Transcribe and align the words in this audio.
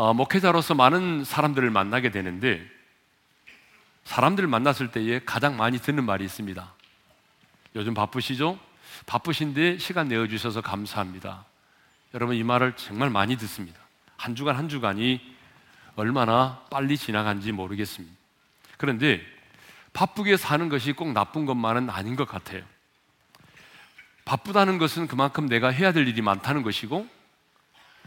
어, 0.00 0.14
목회자로서 0.14 0.74
많은 0.74 1.24
사람들을 1.24 1.68
만나게 1.68 2.10
되는데 2.10 2.66
사람들을 4.04 4.48
만났을 4.48 4.90
때에 4.92 5.20
가장 5.26 5.58
많이 5.58 5.78
듣는 5.78 6.04
말이 6.04 6.24
있습니다. 6.24 6.72
요즘 7.76 7.92
바쁘시죠? 7.92 8.58
바쁘신데 9.04 9.76
시간 9.76 10.08
내어주셔서 10.08 10.62
감사합니다. 10.62 11.44
여러분 12.14 12.34
이 12.34 12.42
말을 12.42 12.76
정말 12.76 13.10
많이 13.10 13.36
듣습니다. 13.36 13.78
한 14.16 14.34
주간 14.34 14.56
한 14.56 14.70
주간이 14.70 15.20
얼마나 15.96 16.64
빨리 16.70 16.96
지나간지 16.96 17.52
모르겠습니다. 17.52 18.16
그런데 18.78 19.20
바쁘게 19.92 20.38
사는 20.38 20.70
것이 20.70 20.92
꼭 20.92 21.12
나쁜 21.12 21.44
것만은 21.44 21.90
아닌 21.90 22.16
것 22.16 22.26
같아요. 22.26 22.62
바쁘다는 24.24 24.78
것은 24.78 25.08
그만큼 25.08 25.46
내가 25.46 25.68
해야 25.68 25.92
될 25.92 26.08
일이 26.08 26.22
많다는 26.22 26.62
것이고, 26.62 27.19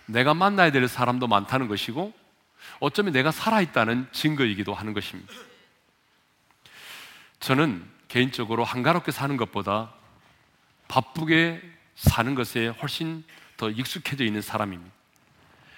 내가 0.06 0.34
만나야 0.34 0.72
될 0.72 0.88
사람도 0.88 1.28
많다는 1.28 1.68
것이고, 1.68 2.14
어쩌면 2.80 3.14
내가 3.14 3.32
살아있다는 3.32 4.08
증거이기도 4.12 4.74
하는 4.74 4.94
것입니다. 4.94 5.34
저는 7.40 7.86
개인적으로 8.08 8.64
한가롭게 8.64 9.12
사는 9.12 9.36
것보다 9.38 9.94
바쁘게 10.88 11.62
사는 11.96 12.36
것에 12.36 12.68
훨씬 12.68 13.24
더 13.58 13.70
익숙해져 13.70 14.24
있는 14.24 14.42
사람입니다. 14.42 14.94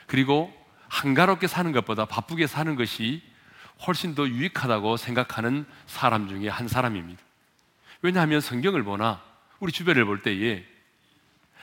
그리고 0.08 0.54
한가롭게 0.88 1.48
사는 1.48 1.72
것보다 1.72 2.06
바쁘게 2.06 2.48
사는 2.48 2.76
것이 2.76 3.24
훨씬 3.86 4.16
더 4.16 4.28
유익하다고 4.28 4.98
생각하는 4.98 5.66
사람 5.88 6.28
중에 6.30 6.48
한 6.48 6.68
사람입니다. 6.68 7.22
왜냐하면 8.02 8.42
성경을 8.42 8.84
보나 8.84 9.22
우리 9.60 9.72
주변을 9.72 10.06
볼 10.06 10.22
때에 10.22 10.66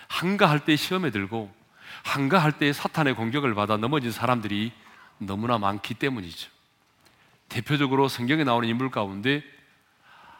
한가할 0.09 0.65
때 0.65 0.77
시험에 0.77 1.11
들고 1.11 1.55
한가할 2.03 2.53
때 2.53 2.73
사탄의 2.73 3.15
공격을 3.15 3.55
받아 3.55 3.77
넘어진 3.77 4.11
사람들이 4.11 4.73
너무나 5.19 5.59
많기 5.59 5.95
때문이죠. 5.95 6.51
대표적으로 7.49 8.09
성경에 8.09 8.45
나오는 8.45 8.69
인물 8.69 8.91
가운데 8.91 9.43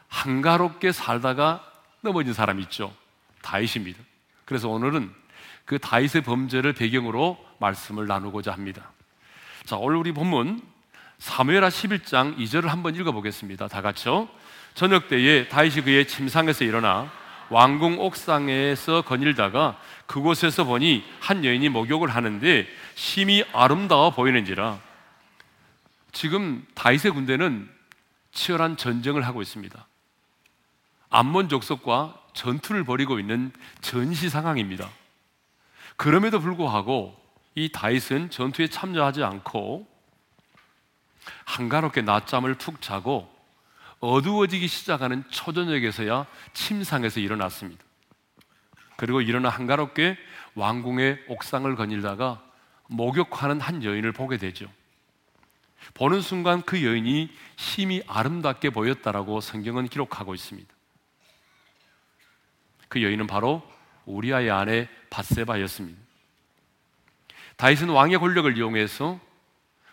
한가롭게 0.07 0.91
살다가 0.91 1.63
넘어진 2.01 2.33
사람 2.33 2.59
있죠. 2.61 2.93
다윗입니다. 3.41 3.99
그래서 4.45 4.69
오늘은 4.69 5.13
그 5.65 5.79
다윗의 5.79 6.23
범죄를 6.23 6.73
배경으로 6.73 7.43
말씀을 7.59 8.07
나누고자 8.07 8.51
합니다. 8.51 8.91
자, 9.65 9.77
오늘 9.77 9.97
우리 9.97 10.11
본문 10.11 10.61
사무엘하 11.19 11.69
11장 11.69 12.37
2절을 12.37 12.67
한번 12.67 12.95
읽어보겠습니다. 12.95 13.69
다 13.69 13.81
같이요. 13.81 14.27
저녁 14.73 15.07
때에 15.07 15.47
다윗이 15.47 15.83
그의 15.83 16.07
침상에서 16.07 16.65
일어나 16.65 17.11
왕궁 17.53 17.99
옥상에서 17.99 19.03
거닐다가 19.03 19.79
그곳에서 20.07 20.63
보니 20.63 21.03
한 21.19 21.45
여인이 21.45 21.69
목욕을 21.69 22.09
하는데 22.09 22.67
심히 22.95 23.45
아름다워 23.53 24.09
보이는지라 24.09 24.79
지금 26.11 26.65
다윗의 26.73 27.11
군대는 27.11 27.69
치열한 28.31 28.77
전쟁을 28.77 29.27
하고 29.27 29.43
있습니다. 29.43 29.85
암몬 31.11 31.49
족속과 31.49 32.19
전투를 32.33 32.85
벌이고 32.85 33.19
있는 33.19 33.51
전시 33.81 34.29
상황입니다. 34.29 34.89
그럼에도 35.95 36.39
불구하고 36.39 37.15
이 37.53 37.71
다윗은 37.71 38.31
전투에 38.31 38.67
참여하지 38.67 39.23
않고 39.23 39.87
한가롭게 41.45 42.01
낮잠을 42.01 42.55
푹 42.55 42.81
자고 42.81 43.31
어두워지기 44.03 44.67
시작하는 44.67 45.23
초저녁에서야 45.29 46.25
침상에서 46.53 47.21
일어났습니다. 47.21 47.81
그리고 48.97 49.21
일어나 49.21 49.47
한가롭게 49.47 50.17
왕궁의 50.55 51.23
옥상을 51.29 51.73
거닐다가 51.77 52.43
목욕하는 52.87 53.61
한 53.61 53.81
여인을 53.81 54.11
보게 54.11 54.35
되죠. 54.35 54.69
보는 55.93 56.19
순간 56.19 56.61
그 56.63 56.83
여인이 56.83 57.31
심히 57.55 58.03
아름답게 58.05 58.71
보였다라고 58.71 59.39
성경은 59.39 59.87
기록하고 59.87 60.35
있습니다. 60.35 60.73
그 62.89 63.01
여인은 63.01 63.25
바로 63.25 63.63
우리아의 64.05 64.51
아내 64.51 64.89
바세바였습니다. 65.11 65.97
다윗은 67.55 67.87
왕의 67.87 68.19
권력을 68.19 68.57
이용해서 68.57 69.17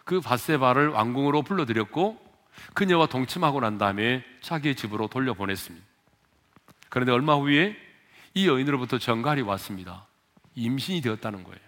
그 0.03 0.21
바세바를 0.21 0.89
왕궁으로 0.89 1.43
불러들였고 1.43 2.30
그녀와 2.75 3.07
동침하고 3.07 3.61
난 3.61 3.79
다음에 3.79 4.25
자기의 4.41 4.75
집으로 4.75 5.09
돌려보냈습니다. 5.09 5.87
그런데 6.89 7.13
얼마 7.13 7.35
후에 7.35 7.77
이 8.35 8.47
여인으로부터 8.47 8.99
전갈이 8.99 9.43
왔습니다. 9.43 10.07
임신이 10.55 11.01
되었다는 11.01 11.45
거예요. 11.45 11.61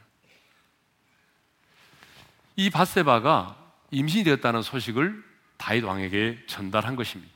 이 2.56 2.70
바세바가 2.70 3.56
임신이 3.91 4.25
되었다는 4.25 4.62
소식을 4.62 5.25
다윗 5.56 5.84
왕에게 5.84 6.44
전달한 6.47 6.97
것입니다. 6.97 7.32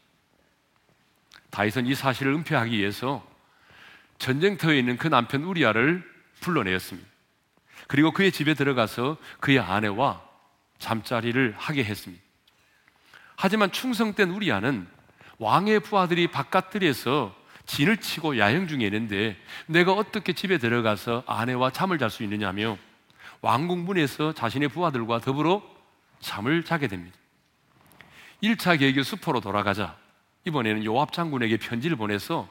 다윗은 1.50 1.86
이 1.86 1.94
사실을 1.94 2.34
은폐하기 2.34 2.76
위해서 2.76 3.26
전쟁터에 4.18 4.78
있는 4.78 4.96
그 4.96 5.08
남편 5.08 5.44
우리아를 5.44 6.04
불러내었습니다. 6.40 7.08
그리고 7.88 8.12
그의 8.12 8.32
집에 8.32 8.54
들어가서 8.54 9.16
그의 9.40 9.58
아내와 9.58 10.22
잠자리를 10.78 11.54
하게 11.56 11.84
했습니다. 11.84 12.22
하지만 13.36 13.70
충성된 13.70 14.30
우리아는 14.30 14.86
왕의 15.38 15.80
부하들이 15.80 16.28
바깥들에서 16.28 17.34
진을 17.66 17.98
치고 17.98 18.38
야영 18.38 18.68
중에 18.68 18.84
있는데 18.84 19.36
내가 19.66 19.92
어떻게 19.92 20.32
집에 20.32 20.58
들어가서 20.58 21.24
아내와 21.26 21.70
잠을 21.70 21.98
잘 21.98 22.10
수 22.10 22.22
있느냐며 22.22 22.78
왕궁 23.42 23.84
문에서 23.84 24.32
자신의 24.32 24.68
부하들과 24.68 25.20
더불어 25.20 25.62
잠을 26.20 26.64
자게 26.64 26.88
됩니다. 26.88 27.16
1차 28.42 28.78
계획의 28.78 29.04
수포로 29.04 29.40
돌아가자 29.40 29.96
이번에는 30.46 30.84
요압 30.84 31.12
장군에게 31.12 31.58
편지를 31.58 31.96
보내서 31.96 32.48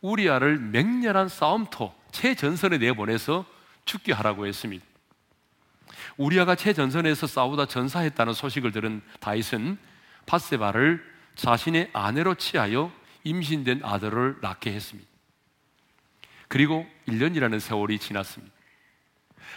우리아를 0.00 0.58
맹렬한 0.58 1.28
싸움터 1.28 1.94
최전선에 2.10 2.78
내보내서 2.78 3.44
죽게 3.84 4.12
하라고 4.12 4.46
했습니다. 4.46 4.84
우리아가 6.16 6.54
최전선에서 6.54 7.26
싸우다 7.26 7.66
전사했다는 7.66 8.32
소식을 8.32 8.72
들은 8.72 9.02
다윗은 9.20 9.78
바세바를 10.26 11.04
자신의 11.36 11.90
아내로 11.92 12.34
취하여 12.34 12.92
임신된 13.24 13.80
아들을 13.82 14.38
낳게 14.40 14.72
했습니다. 14.72 15.08
그리고 16.48 16.86
1년이라는 17.08 17.58
세월이 17.60 17.98
지났습니다. 17.98 18.54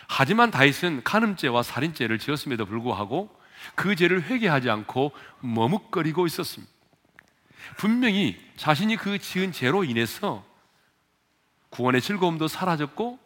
하지만 0.08 0.52
다윗은 0.52 1.04
간음죄와 1.04 1.64
살인죄를 1.64 2.20
지었음에도 2.20 2.66
불구하고 2.66 3.30
그 3.76 3.96
죄를 3.96 4.24
회개하지 4.24 4.70
않고 4.70 5.12
머뭇거리고 5.42 6.26
있었습니다. 6.26 6.72
분명히 7.78 8.40
자신이 8.56 8.96
그 8.96 9.20
지은 9.20 9.52
죄로 9.52 9.84
인해서 9.84 10.44
구원의 11.70 12.02
즐거움도 12.02 12.48
사라졌고 12.48 13.20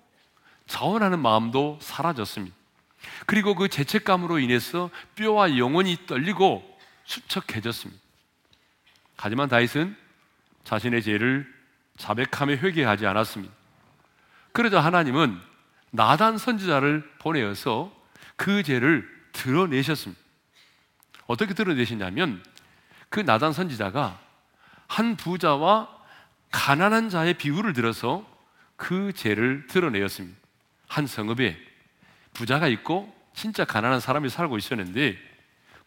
자원하는 0.68 1.20
마음도 1.20 1.78
사라졌습니다. 1.82 2.56
그리고 3.26 3.56
그 3.56 3.68
죄책감으로 3.68 4.40
인해서 4.40 4.90
뼈와 5.16 5.58
영혼이 5.58 6.06
떨리고 6.08 6.73
수척해졌습니다. 7.06 8.02
하지만 9.18 9.50
다윗은 9.50 9.96
자신의 10.64 11.04
죄를 11.04 11.52
자백함에 11.98 12.58
회개하지 12.58 13.06
않았습니다. 13.06 13.54
그러자 14.52 14.80
하나님은 14.82 15.40
나단 15.92 16.38
선지자를 16.38 17.10
보내어서 17.20 17.94
그 18.36 18.64
죄를 18.64 19.08
드러내셨습니다. 19.32 20.22
어떻게 21.28 21.54
드러내셨냐면 21.54 22.44
그 23.10 23.20
나단 23.20 23.54
선지자가 23.54 24.20
한 24.88 25.16
부자와 25.16 25.90
가난한 26.52 27.10
자의 27.10 27.34
비유를 27.34 27.74
들어서 27.74 28.26
그 28.76 29.14
죄를 29.14 29.68
드러내었습니다. 29.68 30.38
한 30.88 31.08
성읍에 31.08 31.58
부자가 32.34 32.68
있고 32.68 33.14
진짜 33.34 33.66
가난한 33.66 34.00
사람이 34.00 34.30
살고 34.30 34.58
있었는데 34.58 35.18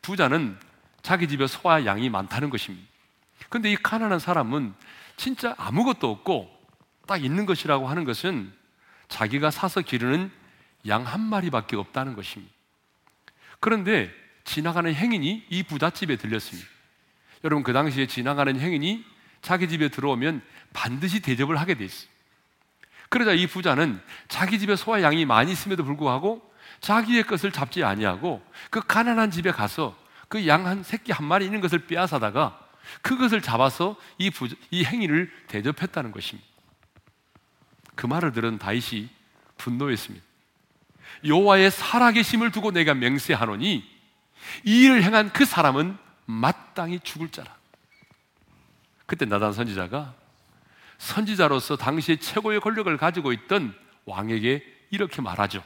부자는 0.02 0.58
자기 1.06 1.28
집에 1.28 1.46
소와 1.46 1.86
양이 1.86 2.10
많다는 2.10 2.50
것입니다. 2.50 2.84
근데 3.48 3.70
이 3.70 3.76
가난한 3.76 4.18
사람은 4.18 4.74
진짜 5.16 5.54
아무것도 5.56 6.10
없고 6.10 6.50
딱 7.06 7.24
있는 7.24 7.46
것이라고 7.46 7.88
하는 7.88 8.02
것은 8.02 8.52
자기가 9.06 9.52
사서 9.52 9.82
기르는 9.82 10.32
양 10.88 11.06
한 11.06 11.20
마리밖에 11.20 11.76
없다는 11.76 12.16
것입니다. 12.16 12.52
그런데 13.60 14.10
지나가는 14.42 14.92
행인이 14.92 15.46
이 15.48 15.62
부잣집에 15.62 16.16
들렸습니다. 16.16 16.68
여러분 17.44 17.62
그 17.62 17.72
당시에 17.72 18.08
지나가는 18.08 18.58
행인이 18.58 19.04
자기 19.42 19.68
집에 19.68 19.90
들어오면 19.90 20.42
반드시 20.72 21.20
대접을 21.20 21.56
하게 21.56 21.74
돼 21.74 21.84
있어요. 21.84 22.10
그러자 23.10 23.30
이 23.30 23.46
부자는 23.46 24.02
자기 24.26 24.58
집에 24.58 24.74
소와 24.74 25.02
양이 25.02 25.24
많이 25.24 25.52
있음에도 25.52 25.84
불구하고 25.84 26.42
자기의 26.80 27.22
것을 27.22 27.52
잡지 27.52 27.84
아니하고 27.84 28.44
그 28.70 28.80
가난한 28.80 29.30
집에 29.30 29.52
가서 29.52 30.04
그 30.28 30.46
양 30.46 30.66
한 30.66 30.82
새끼 30.82 31.12
한 31.12 31.26
마리 31.26 31.44
있는 31.44 31.60
것을 31.60 31.86
빼앗아다가 31.86 32.58
그것을 33.02 33.40
잡아서 33.40 33.96
이, 34.18 34.30
부, 34.30 34.48
이 34.70 34.84
행위를 34.84 35.32
대접했다는 35.48 36.12
것입니다. 36.12 36.48
그 37.94 38.06
말을 38.06 38.32
들은 38.32 38.58
다윗이 38.58 39.08
분노했습니다. 39.58 40.24
여호와의 41.24 41.70
살아계심을 41.70 42.50
두고 42.52 42.72
내가 42.72 42.94
맹세하노니 42.94 43.84
이 44.64 44.82
일을 44.84 45.02
행한 45.02 45.32
그 45.32 45.44
사람은 45.44 45.96
마땅히 46.26 47.00
죽을 47.00 47.30
자라. 47.30 47.56
그때 49.06 49.24
나단 49.24 49.52
선지자가 49.52 50.14
선지자로서 50.98 51.76
당시의 51.76 52.18
최고의 52.18 52.60
권력을 52.60 52.94
가지고 52.96 53.32
있던 53.32 53.74
왕에게 54.04 54.64
이렇게 54.90 55.22
말하죠. 55.22 55.62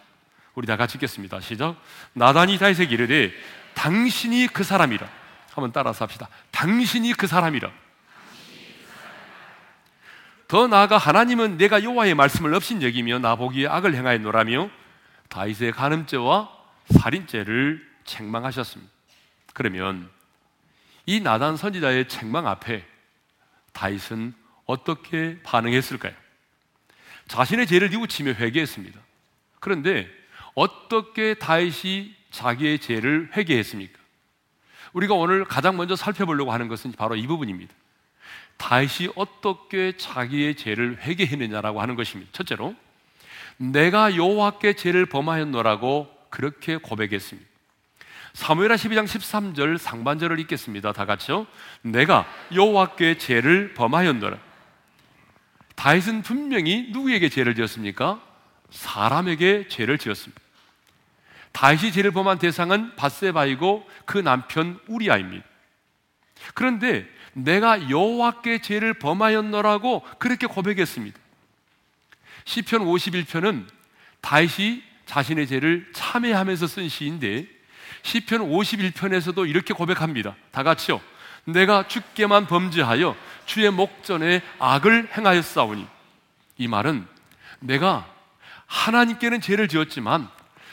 우리 0.55 0.67
다 0.67 0.77
같이 0.77 0.97
읽겠습니다. 0.97 1.41
시작. 1.41 1.81
나단이 2.13 2.59
다윗에게 2.59 2.95
이르되 2.95 3.33
당신이 3.75 4.49
그 4.49 4.65
사람이라. 4.65 5.09
한번 5.53 5.73
따라서 5.73 6.05
합시다. 6.05 6.29
당신이 6.51 7.13
그 7.15 7.27
사람이라. 7.27 7.71
더 10.49 10.67
나아가 10.67 10.99
하나님은 10.99 11.59
내가 11.59 11.83
여호와의 11.85 12.15
말씀을 12.15 12.55
없인 12.55 12.83
여기며 12.83 13.21
나보기에 13.21 13.69
악을 13.69 13.95
행하였노라며 13.95 14.71
다윗의 15.29 15.73
간음죄와 15.73 16.51
살인죄를 16.91 17.89
책망하셨습니다. 18.05 18.93
그러면 19.55 20.11
이 21.07 21.21
나단 21.21 21.57
선지자의 21.57 22.09
책망 22.09 22.49
앞에 22.49 22.85
다윗은 23.73 24.35
어떻게 24.67 25.39
반응했을까요? 25.43 26.15
자신의 27.29 27.69
죄를 27.69 27.91
뉘우치며 27.91 28.33
회개했습니다. 28.33 28.99
그런데 29.61 30.09
어떻게 30.55 31.35
다윗이 31.35 32.15
자기의 32.31 32.79
죄를 32.79 33.31
회개했습니까? 33.37 33.99
우리가 34.93 35.15
오늘 35.15 35.45
가장 35.45 35.77
먼저 35.77 35.97
살펴보려고 35.97 36.53
하는 36.53 36.69
것은 36.69 36.93
바로 36.93 37.17
이 37.17 37.27
부분입니다. 37.27 37.73
다윗이 38.57 39.13
어떻게 39.17 39.97
자기의 39.97 40.57
죄를 40.57 40.99
회개했느냐라고 41.01 41.81
하는 41.81 41.95
것입니다. 41.97 42.31
첫째로 42.33 42.75
내가 43.57 44.17
여호와께 44.17 44.75
죄를 44.75 45.07
범하였노라고 45.07 46.09
그렇게 46.31 46.77
고백했습니다. 46.77 47.49
사무엘하 48.33 48.77
12장 48.77 49.05
13절 49.07 49.79
상반절을 49.79 50.39
읽겠습니다. 50.41 50.93
다 50.93 51.05
같이요. 51.05 51.47
내가 51.83 52.27
여호와께 52.55 53.19
죄를 53.19 53.75
범하였노라. 53.75 54.39
다윗은 55.75 56.23
분명히 56.23 56.89
누구에게 56.91 57.29
죄를 57.29 57.55
지었습니까? 57.55 58.23
사람에게 58.71 59.69
죄를 59.69 59.99
지었습니다. 59.99 60.41
다윗이 61.53 61.93
죄를 61.93 62.11
범한 62.13 62.39
대상은 62.39 62.95
바세바이고 62.97 63.89
그 64.05 64.19
남편 64.19 64.79
우리아입니다. 64.87 65.45
그런데 66.55 67.07
내가 67.33 67.91
여호와께 67.91 68.61
죄를 68.61 68.95
범하였노라고 68.95 70.05
그렇게 70.19 70.47
고백했습니다. 70.47 71.19
시편 72.45 72.83
51편은 72.83 73.67
다윗이 74.21 74.83
자신의 75.07 75.47
죄를 75.47 75.91
참회하면서 75.93 76.67
쓴 76.67 76.89
시인데 76.89 77.47
시편 78.03 78.49
51편에서도 78.49 79.49
이렇게 79.49 79.75
고백합니다. 79.75 80.35
다 80.51 80.63
같이요. 80.63 81.01
내가 81.45 81.89
주께만 81.89 82.47
범죄하여 82.47 83.17
주의 83.47 83.71
목전에 83.71 84.43
악을 84.59 85.11
행하였사오니 85.17 85.87
이 86.59 86.69
말은 86.69 87.07
내가 87.61 88.07
하나님께는 88.67 89.41
죄를 89.41 89.69
지었지만 89.69 90.29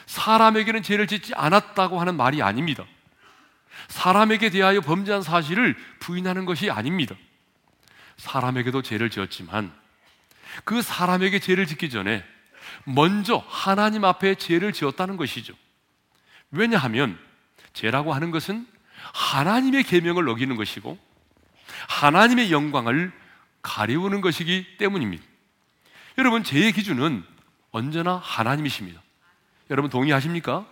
사람에게는 0.08 0.82
죄를 0.82 1.06
짓지 1.06 1.34
않았다고 1.34 2.00
하는 2.00 2.16
말이 2.16 2.42
아닙니다. 2.42 2.84
사람에게 3.88 4.48
대하여 4.48 4.80
범죄한 4.80 5.22
사실을 5.22 5.76
부인하는 6.00 6.46
것이 6.46 6.70
아닙니다. 6.70 7.14
사람에게도 8.16 8.82
죄를 8.82 9.10
지었지만 9.10 9.70
그 10.64 10.80
사람에게 10.80 11.38
죄를 11.38 11.66
짓기 11.66 11.90
전에 11.90 12.24
먼저 12.84 13.44
하나님 13.48 14.04
앞에 14.04 14.36
죄를 14.36 14.72
지었다는 14.72 15.18
것이죠. 15.18 15.52
왜냐하면 16.50 17.18
죄라고 17.74 18.14
하는 18.14 18.30
것은 18.30 18.66
하나님의 19.12 19.84
계명을 19.84 20.26
어기는 20.28 20.56
것이고 20.56 20.98
하나님의 21.86 22.50
영광을 22.50 23.12
가리우는 23.60 24.22
것이기 24.22 24.78
때문입니다. 24.78 25.22
여러분 26.16 26.42
죄의 26.42 26.72
기준은 26.72 27.24
언제나 27.72 28.16
하나님이십니다. 28.16 29.02
여러분 29.70 29.90
동의하십니까? 29.90 30.66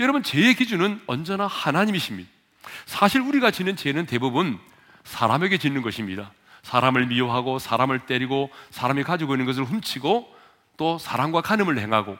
여러분 0.00 0.22
죄의 0.22 0.54
기준은 0.54 1.00
언제나 1.06 1.46
하나님이십니다. 1.46 2.30
사실 2.86 3.20
우리가 3.20 3.50
지는 3.50 3.76
죄는 3.76 4.06
대부분 4.06 4.58
사람에게 5.04 5.58
짓는 5.58 5.82
것입니다. 5.82 6.32
사람을 6.62 7.06
미워하고 7.06 7.58
사람을 7.58 8.00
때리고 8.06 8.50
사람이 8.70 9.02
가지고 9.02 9.34
있는 9.34 9.46
것을 9.46 9.64
훔치고 9.64 10.34
또 10.76 10.98
사랑과 10.98 11.40
간음을 11.40 11.78
행하고 11.78 12.16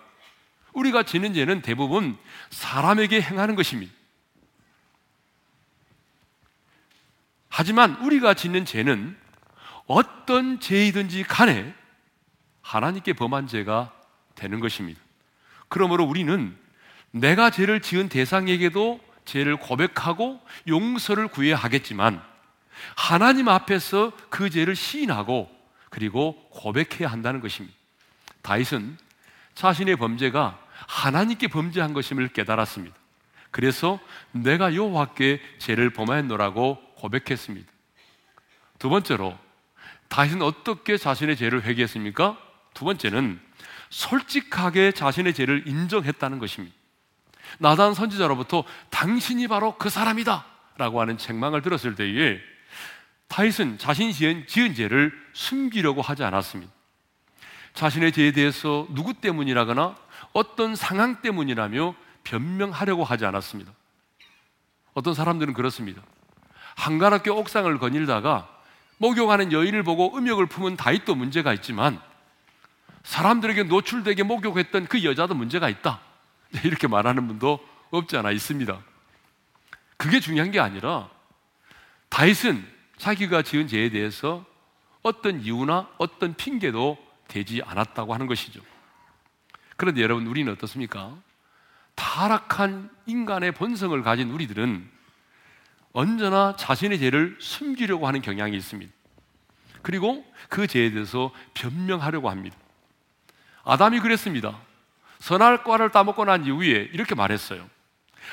우리가 0.73 1.03
지는 1.03 1.35
죄는 1.35 1.63
대부분 1.63 2.17
사람에게 2.51 3.21
행하는 3.21 3.55
것입니다. 3.55 3.93
하지만 7.49 7.97
우리가 7.97 8.35
짓는 8.35 8.65
죄는 8.65 9.17
어떤 9.87 10.59
죄이든지 10.59 11.25
간에 11.25 11.75
하나님께 12.63 13.13
범한 13.13 13.47
죄가 13.47 13.93
되는 14.35 14.61
것입니다. 14.61 15.01
그러므로 15.73 16.05
우리는 16.05 16.55
내가 17.13 17.49
죄를 17.49 17.81
지은 17.81 18.11
대상에게도 18.11 19.01
죄를 19.25 19.57
고백하고 19.57 20.39
용서를 20.69 21.29
구해야 21.29 21.57
하겠지만 21.57 22.23
하나님 22.95 23.49
앞에서 23.49 24.13
그 24.29 24.51
죄를 24.51 24.77
시인하고 24.77 25.51
그리고 25.89 26.35
고백해야 26.51 27.11
한다는 27.11 27.41
것입니다. 27.41 27.75
다윗은 28.43 28.99
자신의 29.55 29.97
범죄가 29.97 30.59
하나님께 30.89 31.49
범죄한 31.49 31.95
것임을 31.95 32.29
깨달았습니다. 32.29 32.95
그래서 33.51 33.99
내가 34.33 34.75
여호와께 34.75 35.41
죄를 35.57 35.89
범하였노라고 35.95 36.83
고백했습니다. 36.97 37.73
두 38.79 38.91
번째로 38.91 39.39
다윗은 40.09 40.43
어떻게 40.43 40.99
자신의 40.99 41.39
죄를 41.39 41.63
회개했습니까? 41.63 42.37
두 42.75 42.85
번째는 42.85 43.41
솔직하게 43.93 44.93
자신의 44.93 45.35
죄를 45.35 45.69
인정했다는 45.69 46.39
것입니다. 46.39 46.75
나단 47.59 47.93
선지자로부터 47.93 48.65
당신이 48.89 49.49
바로 49.49 49.77
그 49.77 49.91
사람이다 49.91 50.47
라고 50.79 51.01
하는 51.01 51.19
책망을 51.19 51.61
들었을 51.61 51.95
때에 51.95 52.41
다윗은 53.29 53.77
자신이 53.77 54.15
지은, 54.15 54.47
지은 54.47 54.75
죄를 54.75 55.13
숨기려고 55.35 56.01
하지 56.01 56.25
않았습니다. 56.25 56.73
자신의 57.75 58.13
죄에 58.13 58.33
대해서 58.33 58.87
누구 58.91 59.13
때문이라거나 59.13 59.95
어떤 60.33 60.75
상황 60.75 61.21
때문이라며 61.21 61.95
변명하려고 62.25 63.05
하지 63.05 63.27
않았습니다. 63.27 63.73
어떤 64.95 65.13
사람들은 65.13 65.53
그렇습니다. 65.53 66.03
한가롭게 66.77 67.29
옥상을 67.29 67.79
거닐다가 67.79 68.49
목욕하는 68.97 69.53
여인을 69.53 69.83
보고 69.83 70.17
음욕을 70.17 70.47
품은 70.47 70.77
다윗도 70.77 71.15
문제가 71.15 71.53
있지만 71.53 72.01
사람들에게 73.05 73.65
노출되게 73.65 74.23
목욕했던 74.23 74.87
그 74.87 75.05
여자도 75.05 75.35
문제가 75.35 75.69
있다. 75.69 76.01
이렇게 76.65 76.87
말하는 76.87 77.27
분도 77.27 77.59
없지 77.91 78.17
않아 78.17 78.31
있습니다. 78.31 78.81
그게 79.97 80.21
중요한 80.21 80.51
게 80.51 80.61
아니라 80.61 81.11
다윗은 82.09 82.67
자기가 82.99 83.43
지은 83.43 83.69
죄에 83.69 83.91
대해서 83.91 84.45
어떤 85.03 85.41
이유나 85.41 85.89
어떤 85.99 86.35
핑계도 86.35 86.99
되지 87.29 87.63
않았다고 87.65 88.15
하는 88.15 88.27
것이죠. 88.27 88.61
그런데 89.77 90.03
여러분, 90.03 90.27
우리는 90.27 90.53
어떻습니까? 90.53 91.17
타락한 91.95 92.91
인간의 93.07 93.53
본성을 93.53 94.01
가진 94.03 94.31
우리들은 94.31 94.89
언제나 95.93 96.57
자신의 96.57 96.99
죄를 96.99 97.37
숨기려고 97.41 98.07
하는 98.07 98.23
경향이 98.23 98.57
있습니다. 98.57 98.93
그리고 99.83 100.25
그 100.49 100.67
죄에 100.67 100.91
대해서 100.91 101.33
변명하려고 101.55 102.31
합니다. 102.31 102.57
아담이 103.65 104.01
그랬습니다. 104.01 104.59
선할 105.19 105.63
과를 105.65 105.91
따먹고 105.91 106.25
난 106.25 106.45
이후에 106.45 106.91
이렇게 106.93 107.15
말했어요. 107.15 107.69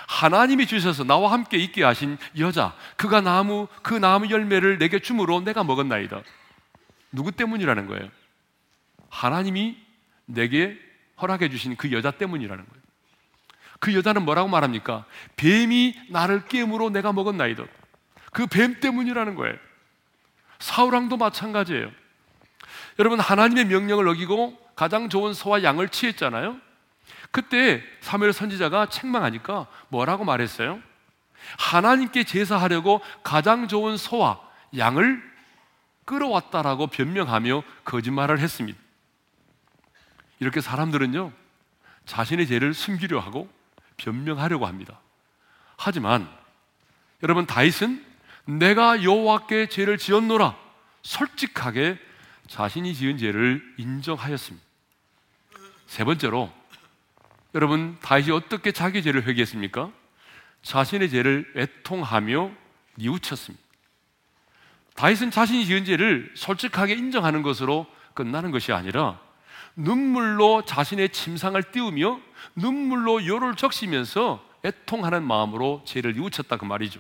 하나님이 0.08 0.66
주셔서 0.66 1.04
나와 1.04 1.32
함께 1.32 1.58
있게 1.58 1.84
하신 1.84 2.18
여자, 2.38 2.76
그가 2.96 3.22
나무, 3.22 3.68
그 3.82 3.94
나무 3.94 4.30
열매를 4.30 4.78
내게 4.78 5.00
주므로 5.00 5.42
내가 5.42 5.64
먹었나이다. 5.64 6.22
누구 7.12 7.32
때문이라는 7.32 7.88
거예요? 7.88 8.10
하나님이 9.10 9.78
내게 10.26 10.78
허락해 11.22 11.50
주신 11.50 11.76
그 11.76 11.92
여자 11.92 12.12
때문이라는 12.12 12.64
거예요. 12.64 12.80
그 13.80 13.94
여자는 13.96 14.26
뭐라고 14.26 14.48
말합니까? 14.50 15.06
뱀이 15.36 15.96
나를 16.10 16.46
깨물어 16.46 16.90
내가 16.90 17.14
먹었나이다. 17.14 17.64
그 18.32 18.46
뱀 18.48 18.80
때문이라는 18.80 19.36
거예요. 19.36 19.56
사울왕도 20.60 21.18
마찬가지예요. 21.18 21.90
여러분 23.00 23.20
하나님의 23.20 23.66
명령을 23.66 24.08
어기고 24.08 24.58
가장 24.80 25.10
좋은 25.10 25.34
소와 25.34 25.62
양을 25.62 25.90
취했잖아요. 25.90 26.58
그때 27.32 27.84
사무엘 28.00 28.32
선지자가 28.32 28.86
책망하니까 28.86 29.68
뭐라고 29.90 30.24
말했어요? 30.24 30.80
하나님께 31.58 32.24
제사하려고 32.24 33.02
가장 33.22 33.68
좋은 33.68 33.98
소와 33.98 34.40
양을 34.78 35.22
끌어왔다라고 36.06 36.88
변명하며 36.88 37.64
거짓말을 37.84 38.40
했습니다. 38.40 38.80
이렇게 40.40 40.62
사람들은요, 40.62 41.34
자신의 42.06 42.48
죄를 42.48 42.74
숨기려 42.74 43.20
하고 43.20 43.50
변명하려고 43.98 44.66
합니다. 44.66 45.02
하지만 45.76 46.26
여러분 47.22 47.46
다윗은 47.46 48.06
내가 48.46 49.04
여호와께 49.04 49.68
죄를 49.68 49.98
지었노라 49.98 50.56
솔직하게 51.02 52.00
자신이 52.48 52.96
지은 52.96 53.18
죄를 53.18 53.62
인정하였습니다. 53.78 54.69
세 55.90 56.04
번째로 56.04 56.52
여러분 57.56 57.98
다윗이 58.04 58.30
어떻게 58.30 58.72
자기 58.72 59.02
죄를 59.02 59.24
회개했습니까? 59.24 59.90
자신의 60.62 61.10
죄를 61.10 61.52
애통하며 61.58 62.52
뉘우쳤습니다. 62.98 63.66
다윗은 64.94 65.32
자신이 65.32 65.66
지은 65.66 65.86
죄를 65.86 66.32
솔직하게 66.36 66.94
인정하는 66.94 67.42
것으로 67.42 67.88
끝나는 68.14 68.52
것이 68.52 68.72
아니라 68.72 69.20
눈물로 69.76 70.64
자신의 70.64 71.10
침상을 71.10 71.60
띄우며 71.72 72.20
눈물로 72.54 73.26
요를 73.26 73.56
적시면서 73.56 74.46
애통하는 74.64 75.24
마음으로 75.24 75.82
죄를 75.86 76.14
뉘우쳤다 76.14 76.58
그 76.58 76.66
말이죠. 76.66 77.00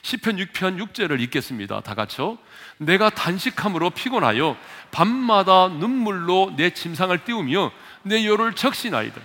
시편 0.00 0.36
6편 0.36 0.82
6절을 0.86 1.20
읽겠습니다. 1.20 1.80
다 1.80 1.94
같이요. 1.94 2.38
내가 2.78 3.10
단식함으로 3.10 3.90
피곤하여 3.90 4.56
밤마다 4.90 5.68
눈물로 5.68 6.54
내 6.56 6.70
침상을 6.70 7.24
띄우며 7.24 7.72
내 8.06 8.24
요를 8.24 8.54
적시나이다. 8.54 9.20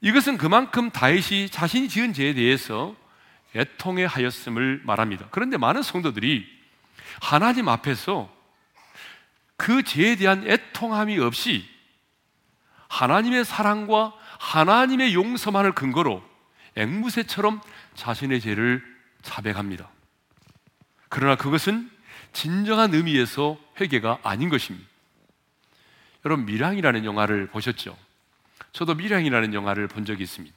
이것은 0.00 0.38
그만큼 0.38 0.90
다윗이 0.90 1.50
자신이 1.50 1.88
지은 1.88 2.12
죄에 2.12 2.34
대해서 2.34 2.96
애통해 3.54 4.04
하였음을 4.04 4.82
말합니다. 4.84 5.28
그런데 5.30 5.56
많은 5.56 5.82
성도들이 5.82 6.46
하나님 7.20 7.68
앞에서 7.68 8.34
그 9.56 9.82
죄에 9.82 10.16
대한 10.16 10.48
애통함이 10.48 11.18
없이 11.18 11.68
하나님의 12.88 13.44
사랑과 13.44 14.12
하나님의 14.38 15.14
용서만을 15.14 15.72
근거로 15.72 16.24
앵무새처럼 16.76 17.60
자신의 17.94 18.40
죄를 18.40 18.82
자백합니다. 19.22 19.90
그러나 21.08 21.36
그것은 21.36 21.90
진정한 22.32 22.94
의미에서 22.94 23.58
회개가 23.80 24.20
아닌 24.22 24.48
것입니다. 24.48 24.89
여러분 26.24 26.44
미량이라는 26.46 27.04
영화를 27.04 27.46
보셨죠? 27.48 27.96
저도 28.72 28.94
미량이라는 28.94 29.54
영화를 29.54 29.88
본 29.88 30.04
적이 30.04 30.24
있습니다. 30.24 30.56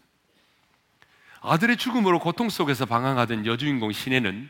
아들의 1.42 1.78
죽음으로 1.78 2.20
고통 2.20 2.50
속에서 2.50 2.86
방황하던 2.86 3.46
여주인공 3.46 3.92
신혜는 3.92 4.50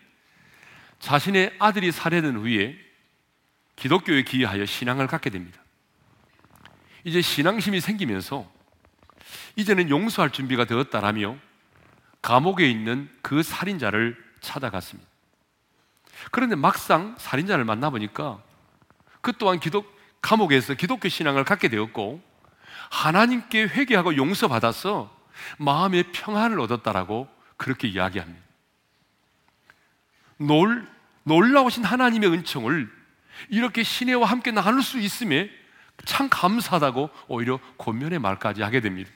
자신의 1.00 1.56
아들이 1.60 1.92
살해된 1.92 2.38
후에 2.38 2.78
기독교에 3.76 4.24
기여하여 4.24 4.66
신앙을 4.66 5.08
갖게 5.08 5.30
됩니다. 5.30 5.60
이제 7.04 7.22
신앙심이 7.22 7.82
생기면서 7.82 8.50
이제는 9.56 9.90
용서할 9.90 10.32
준비가 10.32 10.66
되었다라며 10.66 11.38
감옥에 12.22 12.70
있는 12.70 13.10
그 13.22 13.44
살인자를 13.44 14.18
찾아갔습니다. 14.40 15.10
그런데 16.32 16.56
막상 16.56 17.16
살인자를 17.18 17.66
만나보니까 17.66 18.42
그 19.22 19.34
또한 19.38 19.60
기독, 19.60 19.93
감옥에서 20.24 20.74
기독교 20.74 21.10
신앙을 21.10 21.44
갖게 21.44 21.68
되었고 21.68 22.24
하나님께 22.90 23.64
회개하고 23.64 24.16
용서받아서 24.16 25.16
마음의 25.58 26.12
평안을 26.14 26.60
얻었다라고 26.62 27.28
그렇게 27.58 27.88
이야기합니다. 27.88 28.42
놀, 30.38 30.88
놀라우신 31.24 31.84
하나님의 31.84 32.32
은총을 32.32 32.90
이렇게 33.50 33.84
시내와 33.84 34.26
함께 34.26 34.52
나눌 34.52 34.82
수 34.82 34.98
있음에 34.98 35.50
참 36.06 36.30
감사하다고 36.30 37.10
오히려 37.28 37.60
권면의 37.78 38.20
말까지 38.20 38.62
하게 38.62 38.80
됩니다. 38.80 39.12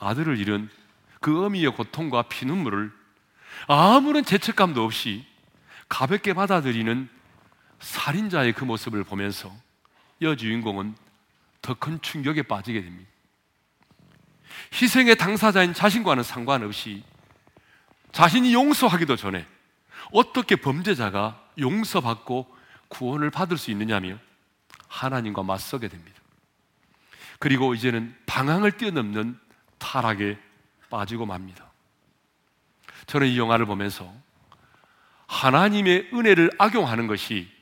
아들을 0.00 0.38
잃은 0.38 0.70
그 1.20 1.44
어미의 1.44 1.74
고통과 1.74 2.22
피눈물을 2.22 2.92
아무런 3.66 4.24
죄책감도 4.24 4.82
없이 4.82 5.26
가볍게 5.88 6.32
받아들이는 6.32 7.08
살인자의 7.80 8.52
그 8.52 8.64
모습을 8.64 9.04
보면서 9.04 9.54
여주인공은 10.20 10.96
더 11.62 11.74
큰 11.74 12.00
충격에 12.00 12.42
빠지게 12.42 12.82
됩니다. 12.82 13.10
희생의 14.72 15.16
당사자인 15.16 15.74
자신과는 15.74 16.22
상관없이 16.22 17.02
자신이 18.12 18.54
용서하기도 18.54 19.16
전에 19.16 19.46
어떻게 20.12 20.56
범죄자가 20.56 21.42
용서받고 21.58 22.56
구원을 22.88 23.30
받을 23.30 23.58
수 23.58 23.70
있느냐며 23.70 24.18
하나님과 24.88 25.42
맞서게 25.42 25.88
됩니다. 25.88 26.18
그리고 27.38 27.74
이제는 27.74 28.16
방황을 28.26 28.72
뛰어넘는 28.72 29.38
타락에 29.78 30.38
빠지고 30.90 31.26
맙니다. 31.26 31.70
저는 33.06 33.28
이 33.28 33.38
영화를 33.38 33.66
보면서 33.66 34.12
하나님의 35.26 36.10
은혜를 36.14 36.50
악용하는 36.58 37.06
것이 37.06 37.57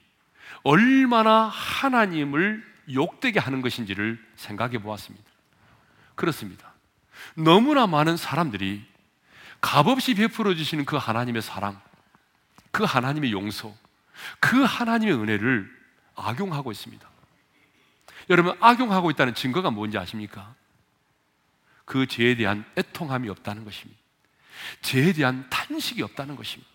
얼마나 0.66 1.44
하나님을 1.44 2.61
욕되게 2.92 3.38
하는 3.38 3.62
것인지를 3.62 4.18
생각해 4.35 4.78
보았습니다. 4.78 5.25
그렇습니다. 6.16 6.73
너무나 7.35 7.87
많은 7.87 8.16
사람들이 8.16 8.85
값없이 9.61 10.14
베풀어 10.14 10.56
주시는 10.56 10.85
그 10.85 10.96
하나님의 10.96 11.40
사랑, 11.40 11.80
그 12.73 12.82
하나님의 12.82 13.30
용서, 13.30 13.73
그 14.40 14.64
하나님의 14.64 15.14
은혜를 15.14 15.70
악용하고 16.16 16.73
있습니다. 16.73 17.08
여러분, 18.30 18.56
악용하고 18.61 19.12
있다는 19.12 19.35
증거가 19.35 19.70
뭔지 19.70 19.99
아십니까? 19.99 20.52
그 21.85 22.06
죄에 22.06 22.35
대한 22.35 22.64
애통함이 22.76 23.28
없다는 23.28 23.64
것입니다. 23.64 24.00
죄에 24.82 25.12
대한 25.12 25.49
탄식이 25.49 26.02
없다는 26.02 26.35
것입니다. 26.35 26.68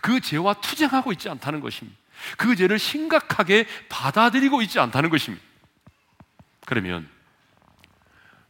그 0.00 0.20
죄와 0.20 0.54
투쟁하고 0.54 1.10
있지 1.10 1.28
않다는 1.28 1.58
것입니다. 1.58 2.01
그 2.36 2.56
죄를 2.56 2.78
심각하게 2.78 3.66
받아들이고 3.88 4.62
있지 4.62 4.78
않다는 4.78 5.10
것입니다. 5.10 5.44
그러면 6.66 7.08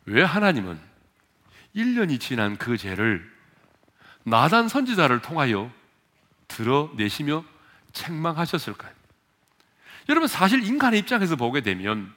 왜 0.05 0.23
하나님은 0.23 0.79
1년이 1.75 2.21
지난 2.21 2.57
그 2.57 2.77
죄를 2.77 3.31
나단 4.25 4.69
선지자를 4.69 5.23
통하여 5.23 5.71
드러내시며 6.49 7.45
책망하셨을까요? 7.93 8.93
여러분 10.09 10.29
사실 10.29 10.65
인간의 10.65 11.01
입장에서 11.01 11.37
보게 11.37 11.61
되면 11.61 12.13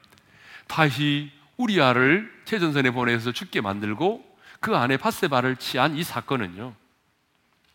다시 0.68 1.32
우리아를 1.58 2.32
최전선에 2.46 2.92
보내서 2.92 3.32
죽게 3.32 3.62
만들고 3.62 4.38
그 4.60 4.76
안에 4.76 4.98
바세바를 4.98 5.58
취한 5.58 5.96
이 5.96 6.04
사건은요 6.04 6.76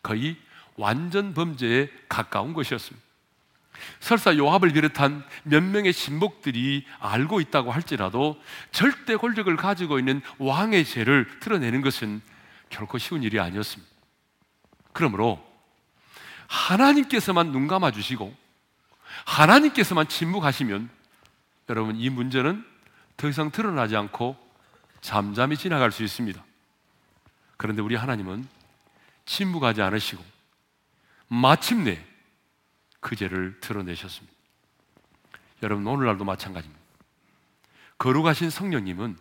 거의 0.03 0.37
완전 0.77 1.35
범죄에 1.35 1.91
가까운 2.09 2.53
것이었습니다. 2.53 3.10
설사 4.01 4.37
요압을 4.37 4.73
비롯한 4.73 5.25
몇 5.45 5.63
명의 5.63 5.93
신복들이 5.93 6.85
알고 6.99 7.41
있다고 7.41 7.71
할지라도 7.71 8.41
절대 8.73 9.17
권력을 9.17 9.55
가지고 9.57 9.99
있는 9.99 10.21
왕의 10.39 10.85
죄를 10.85 11.27
드러내는 11.41 11.81
것은 11.81 12.21
결코 12.69 12.99
쉬운 12.99 13.23
일이 13.23 13.41
아니었습니다. 13.41 13.91
그러므로 14.93 15.45
하나님께서만 16.47 17.53
눈 17.53 17.69
감아 17.69 17.91
주시고 17.91 18.35
하나님께서만 19.25 20.09
침묵하시면 20.09 20.91
여러분 21.69 21.97
이 21.97 22.11
문제는 22.11 22.65
더 23.17 23.29
이상 23.29 23.51
드러나지 23.51 23.97
않고 23.97 24.37
잠잠히 25.01 25.57
지나갈 25.57 25.93
수 25.93 26.03
있습니다. 26.03 26.43
그런데 27.57 27.83
우리 27.83 27.95
하나님은 27.95 28.49
침묵하지 29.27 29.83
않으시고 29.83 30.25
마침내 31.29 32.05
그 33.01 33.17
죄를 33.17 33.59
드러내셨습니다. 33.61 34.37
여러분, 35.63 35.87
오늘날도 35.87 36.25
마찬가지입니다. 36.25 36.81
거룩하신 37.99 38.51
성령님은 38.51 39.17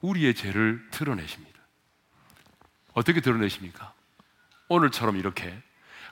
우리의 0.00 0.34
죄를 0.34 0.86
드러내십니다. 0.90 1.60
어떻게 2.94 3.20
드러내십니까? 3.20 3.92
오늘처럼 4.68 5.16
이렇게 5.16 5.54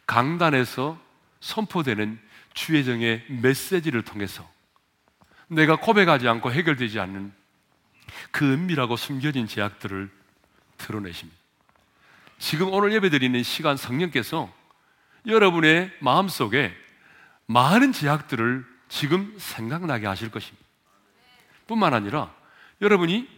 강단에서 0.07 1.01
선포되는 1.41 2.21
주의 2.53 2.85
정의 2.85 3.25
메시지를 3.29 4.03
통해서 4.03 4.51
내가 5.49 5.77
고백하지 5.77 6.29
않고 6.29 6.53
해결되지 6.53 7.01
않는 7.01 7.33
그 8.31 8.53
은밀하고 8.53 8.97
숨겨진 8.97 9.47
제약들을 9.47 10.11
드러내십니다. 10.79 11.39
지금 12.39 12.73
오늘 12.73 12.93
예배드리는 12.93 13.43
시간 13.43 13.77
성령께서 13.77 14.53
여러분의 15.27 15.93
마음속에 16.01 16.75
많은 17.47 17.93
제약들을 17.93 18.65
지금 18.89 19.35
생각나게 19.39 20.07
하실 20.07 20.31
것입니다. 20.31 20.65
뿐만 21.67 21.95
아니라 21.95 22.35
여러분이 22.81 23.29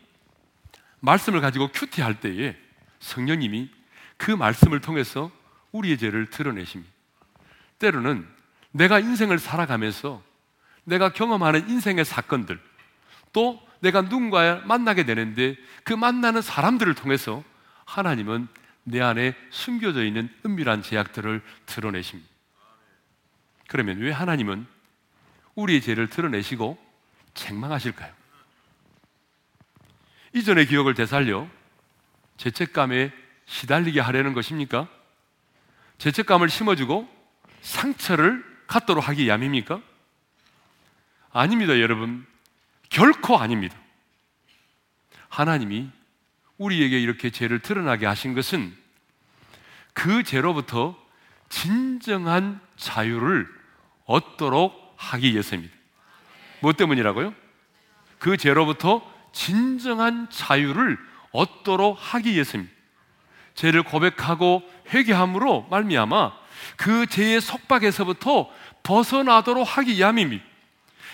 말씀을 1.00 1.40
가지고 1.40 1.68
큐티할 1.68 2.20
때에 2.20 2.56
성령님이 3.00 3.70
그 4.16 4.30
말씀을 4.30 4.80
통해서 4.80 5.30
우리의 5.72 5.98
죄를 5.98 6.30
드러내십니다. 6.30 6.92
때로는 7.78 8.26
내가 8.70 9.00
인생을 9.00 9.38
살아가면서 9.38 10.22
내가 10.84 11.12
경험하는 11.12 11.68
인생의 11.68 12.04
사건들, 12.04 12.60
또 13.32 13.60
내가 13.80 14.02
누군가 14.02 14.62
만나게 14.64 15.04
되는데 15.04 15.56
그 15.84 15.92
만나는 15.92 16.40
사람들을 16.42 16.94
통해서 16.94 17.42
하나님은 17.84 18.48
내 18.84 19.00
안에 19.00 19.34
숨겨져 19.50 20.04
있는 20.04 20.28
은밀한 20.44 20.82
제약들을 20.82 21.42
드러내십니다. 21.66 22.30
그러면 23.68 23.98
왜 23.98 24.10
하나님은 24.10 24.66
우리의 25.54 25.80
죄를 25.80 26.08
드러내시고 26.08 26.78
책망하실까요? 27.34 28.12
이전의 30.34 30.66
기억을 30.66 30.94
되살려 30.94 31.48
죄책감에 32.38 33.12
시달리게 33.46 34.00
하려는 34.00 34.32
것입니까? 34.32 34.88
죄책감을 35.98 36.48
심어주고 36.48 37.08
상처를 37.60 38.44
갖도록 38.66 39.08
하기 39.08 39.24
위함입니까? 39.24 39.80
아닙니다, 41.32 41.78
여러분. 41.80 42.26
결코 42.88 43.38
아닙니다. 43.38 43.76
하나님이 45.28 45.90
우리에게 46.62 47.00
이렇게 47.00 47.30
죄를 47.30 47.60
드러나게 47.60 48.06
하신 48.06 48.34
것은 48.34 48.76
그 49.92 50.22
죄로부터 50.22 50.96
진정한 51.48 52.60
자유를 52.76 53.46
얻도록 54.06 54.94
하기 54.96 55.32
위해서입니다. 55.32 55.74
뭐 56.60 56.72
때문이라고요? 56.72 57.34
그 58.18 58.36
죄로부터 58.36 59.02
진정한 59.32 60.28
자유를 60.30 60.98
얻도록 61.32 61.98
하기 62.00 62.32
위해서입니다. 62.32 62.72
죄를 63.54 63.82
고백하고 63.82 64.62
회개함으로 64.92 65.66
말미암아 65.70 66.32
그 66.76 67.06
죄의 67.06 67.40
속박에서부터 67.40 68.48
벗어나도록 68.82 69.66
하기 69.78 69.94
위함입니다. 69.94 70.44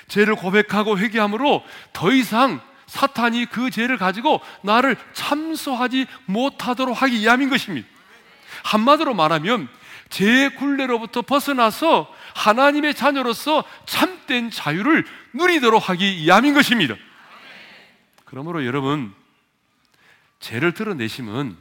죄를 0.08 0.34
고백하고 0.36 0.98
회개함으로 0.98 1.64
더 1.92 2.12
이상 2.12 2.60
사탄이 2.88 3.46
그 3.46 3.70
죄를 3.70 3.96
가지고 3.98 4.40
나를 4.62 4.96
참소하지 5.12 6.06
못하도록 6.24 7.00
하기 7.00 7.20
위함인 7.20 7.50
것입니다. 7.50 7.86
한마디로 8.64 9.14
말하면 9.14 9.68
죄의 10.08 10.56
굴레로부터 10.56 11.22
벗어나서 11.22 12.12
하나님의 12.34 12.94
자녀로서 12.94 13.62
참된 13.84 14.50
자유를 14.50 15.04
누리도록 15.34 15.88
하기 15.90 16.16
위함인 16.16 16.54
것입니다. 16.54 16.94
그러므로 18.24 18.64
여러분, 18.64 19.14
죄를 20.40 20.72
드러내심은 20.72 21.56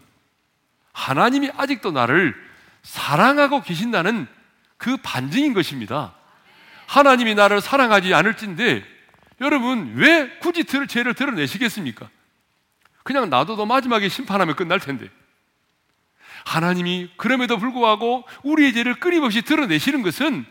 하나님이 0.93 1.51
아직도 1.57 1.91
나를 1.91 2.35
사랑하고 2.83 3.61
계신다는 3.61 4.27
그 4.77 4.97
반증인 4.97 5.53
것입니다. 5.53 6.13
하나님이 6.85 7.35
나를 7.35 7.59
사랑하지 7.59 8.13
않을진데 8.13 8.96
여러분 9.41 9.93
왜 9.95 10.29
굳이 10.39 10.65
죄를 10.65 11.13
드러내시겠습니까? 11.13 12.09
그냥 13.03 13.29
놔둬도 13.29 13.65
마지막에 13.65 14.09
심판하면 14.09 14.55
끝날 14.55 14.79
텐데 14.79 15.09
하나님이 16.45 17.11
그럼에도 17.17 17.57
불구하고 17.57 18.25
우리의 18.43 18.73
죄를 18.73 18.99
끊임없이 18.99 19.41
드러내시는 19.41 20.01
것은 20.01 20.45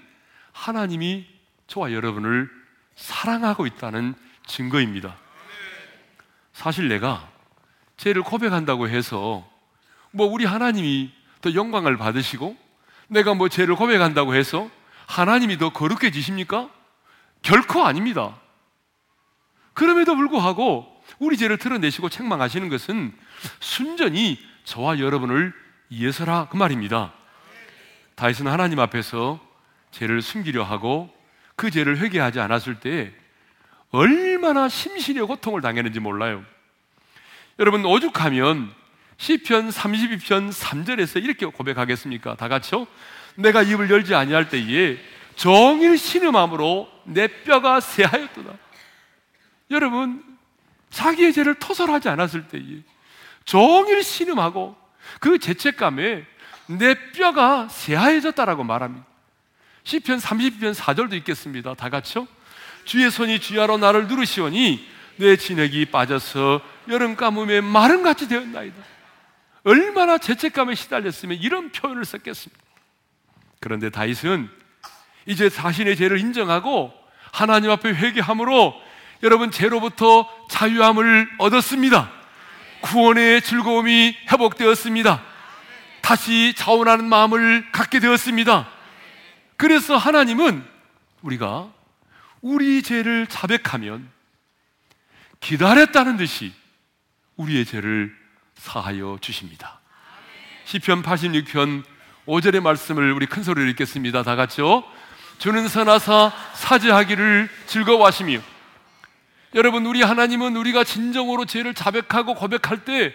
하나님이 0.52 1.26
저와 1.66 1.93
여러분을 1.93 2.50
사랑하고 2.95 3.66
있다는 3.66 4.14
증거입니다. 4.47 5.16
사실 6.52 6.88
내가 6.88 7.28
죄를 7.97 8.23
고백한다고 8.23 8.88
해서 8.88 9.47
뭐 10.11 10.26
우리 10.26 10.45
하나님이 10.45 11.12
더 11.40 11.55
영광을 11.55 11.97
받으시고 11.97 12.57
내가 13.09 13.35
뭐 13.35 13.49
죄를 13.49 13.77
고백한다고 13.77 14.35
해서 14.35 14.70
하나님이 15.07 15.59
더 15.59 15.70
거룩해지십니까? 15.70 16.70
결코 17.42 17.85
아닙니다. 17.85 18.37
그럼에도 19.77 20.17
불구하고 20.17 20.91
우리 21.19 21.37
죄를 21.37 21.59
드러내시고 21.59 22.09
책망하시는 22.09 22.71
것은 22.71 23.12
순전히 23.61 24.39
저와 24.65 24.99
여러분을 24.99 25.53
위해서라 25.91 26.49
그 26.51 26.57
말입니다. 26.57 27.12
다윗은 28.15 28.47
하나님 28.47 28.81
앞에서 28.81 29.39
죄를 29.91 30.23
숨기려 30.23 30.65
하고 30.65 31.15
그 31.57 31.71
죄를 31.71 31.99
회개하지 31.99 32.41
않았을 32.41 32.81
때 32.81 33.12
얼마나 33.91 34.67
심신의 34.71 35.27
고통을 35.27 35.61
당했는지 35.61 36.01
몰라요. 36.01 36.43
여러분 37.59 37.85
오죽하면 37.85 38.73
시편 39.19 39.69
32편 39.69 40.53
3절에서 40.53 41.23
이렇게 41.23 41.45
고백하겠습니까? 41.45 42.37
다 42.37 42.49
같이요. 42.49 42.87
내가 43.35 43.62
입을 43.62 43.91
열지 43.91 44.15
아니할 44.15 44.49
때에 44.49 44.97
정일 45.35 45.99
신음함으로 45.99 46.91
내 47.05 47.29
뼈가 47.45 47.81
새하였도다. 47.81 48.65
여러분 49.70 50.22
자기의 50.90 51.33
죄를 51.33 51.55
토설하지 51.57 52.09
않았을 52.09 52.48
때에 52.48 52.62
종일 53.44 54.02
신음하고 54.02 54.76
그 55.20 55.38
죄책감에 55.38 56.24
내 56.66 57.12
뼈가 57.12 57.68
새하얘졌다라고 57.68 58.64
말합니다. 58.64 59.07
시편 59.85 60.18
30편 60.18 60.74
4절도 60.74 61.14
있겠습니다. 61.14 61.74
다 61.74 61.88
같이요. 61.90 62.26
주의 62.85 63.09
손이 63.11 63.40
주야로 63.40 63.79
나를 63.79 64.09
누르시오니 64.09 64.87
내 65.16 65.37
진액이 65.37 65.87
빠져서 65.87 66.61
여름 66.88 67.16
가뭄에 67.16 67.61
마름같이 67.61 68.29
되었나이다. 68.29 68.76
얼마나 69.64 70.18
죄책감에 70.18 70.74
시달렸으면 70.74 71.38
이런 71.38 71.70
표현을 71.72 72.05
썼겠습니까? 72.05 72.62
그런데 73.61 73.90
다윗은 73.90 74.48
이제 75.26 75.48
자신의 75.48 75.96
죄를 75.96 76.20
인정하고 76.20 76.92
하나님 77.33 77.70
앞에 77.70 77.90
회개함으로 77.90 78.81
여러분 79.22 79.50
죄로부터 79.50 80.29
자유함을 80.50 81.29
얻었습니다. 81.38 82.11
구원의 82.83 83.42
즐거움이 83.42 84.16
회복되었습니다. 84.31 85.22
다시 86.02 86.55
자원하는 86.57 87.09
마음을 87.09 87.70
갖게 87.72 87.98
되었습니다. 87.98 88.68
그래서 89.57 89.96
하나님은 89.96 90.64
우리가 91.22 91.68
우리 92.42 92.83
죄를 92.83 93.26
자백하면 93.26 94.09
기다렸다는 95.40 96.16
듯이 96.16 96.52
우리의 97.37 97.64
죄를 97.64 98.14
사하여 98.55 99.18
주십니다. 99.20 99.81
시편 100.64 101.02
86편 101.02 101.85
5절의 102.26 102.61
말씀을 102.61 103.12
우리 103.12 103.26
큰 103.26 103.42
소리로 103.42 103.68
읽겠습니다. 103.70 104.22
다 104.22 104.37
같이요. 104.37 104.85
주는 105.38 105.68
선하사 105.68 106.33
사죄하기를 106.55 107.48
즐거워하시며 107.66 108.56
여러분 109.54 109.87
우리 109.87 110.02
하나님은 110.02 110.56
우리가 110.56 110.85
진정으로 110.85 111.44
죄를 111.44 111.74
자백하고 111.74 112.35
고백할 112.35 112.85
때 112.85 113.14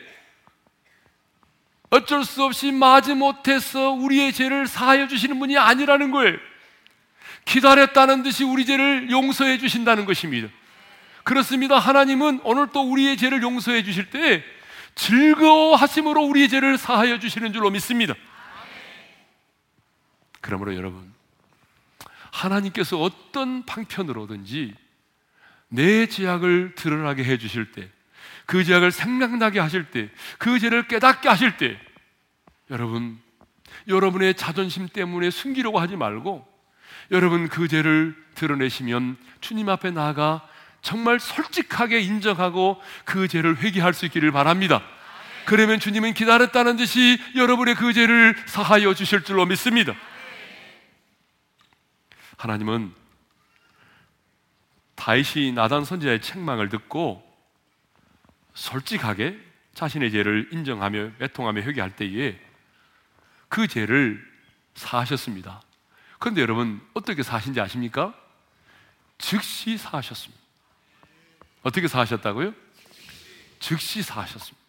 어쩔 1.90 2.24
수 2.24 2.44
없이 2.44 2.72
마지 2.72 3.14
못해서 3.14 3.92
우리의 3.92 4.32
죄를 4.32 4.66
사하여 4.66 5.08
주시는 5.08 5.38
분이 5.40 5.58
아니라는 5.58 6.12
거예요. 6.12 6.38
기다렸다는 7.46 8.24
듯이 8.24 8.44
우리 8.44 8.66
죄를 8.66 9.12
용서해 9.12 9.58
주신다는 9.58 10.06
것입니다. 10.06 10.48
그렇습니다. 11.24 11.78
하나님은 11.78 12.42
오늘 12.44 12.68
또 12.72 12.82
우리의 12.82 13.18
죄를 13.18 13.42
용서해 13.42 13.84
주실 13.84 14.10
때 14.10 14.44
즐거워하심으로 14.96 16.24
우리의 16.24 16.50
죄를 16.50 16.78
사하여 16.78 17.20
주시는 17.20 17.54
줄로 17.54 17.70
믿습니다. 17.70 18.14
그러므로 20.40 20.76
여러분, 20.76 21.14
하나님께서 22.32 23.00
어떤 23.00 23.66
방편으로든지 23.66 24.74
내 25.74 26.06
죄악을 26.06 26.74
드러나게 26.76 27.24
해 27.24 27.38
주실 27.38 27.72
때, 27.72 27.90
그 28.46 28.64
죄악을 28.64 28.92
생각나게 28.92 29.60
하실 29.60 29.86
때, 29.86 30.10
그 30.38 30.60
죄를 30.60 30.88
깨닫게 30.88 31.30
하실 31.30 31.56
때, 31.56 31.80
여러분, 32.70 33.18
여러분의 33.88 34.34
자존심 34.34 34.90
때문에 34.90 35.30
숨기려고 35.30 35.80
하지 35.80 35.96
말고, 35.96 36.46
여러분 37.12 37.48
그 37.48 37.68
죄를 37.68 38.16
드러내시면 38.36 39.18
주님 39.40 39.70
앞에 39.70 39.92
나아가 39.92 40.48
정말 40.82 41.20
솔직하게 41.20 42.02
인정하고 42.02 42.82
그 43.06 43.28
죄를 43.28 43.58
회개할 43.58 43.94
수 43.94 44.06
있기를 44.06 44.32
바랍니다. 44.32 44.82
그러면 45.46 45.80
주님은 45.80 46.14
기다렸다는 46.14 46.76
듯이 46.76 47.18
여러분의 47.36 47.76
그 47.76 47.94
죄를 47.94 48.36
사하여 48.46 48.94
주실 48.94 49.24
줄로 49.24 49.46
믿습니다. 49.46 49.94
하나님은 52.38 53.01
다윗이 55.02 55.54
나단 55.54 55.84
선지자의 55.84 56.22
책망을 56.22 56.70
듣고 56.70 57.28
솔직하게 58.54 59.36
자신의 59.74 60.12
죄를 60.12 60.50
인정하며 60.52 61.14
애통하며 61.20 61.62
회개할 61.62 61.96
때에 61.96 62.40
그 63.48 63.68
죄를 63.68 64.24
사하셨습니다. 64.76 65.60
그런데 66.20 66.42
여러분 66.42 66.80
어떻게 66.94 67.24
사신지 67.24 67.60
아십니까? 67.60 68.14
즉시 69.18 69.76
사하셨습니다. 69.76 70.40
어떻게 71.64 71.88
사하셨다고요? 71.88 72.54
즉시 73.60 74.04
사하셨습니다. 74.04 74.60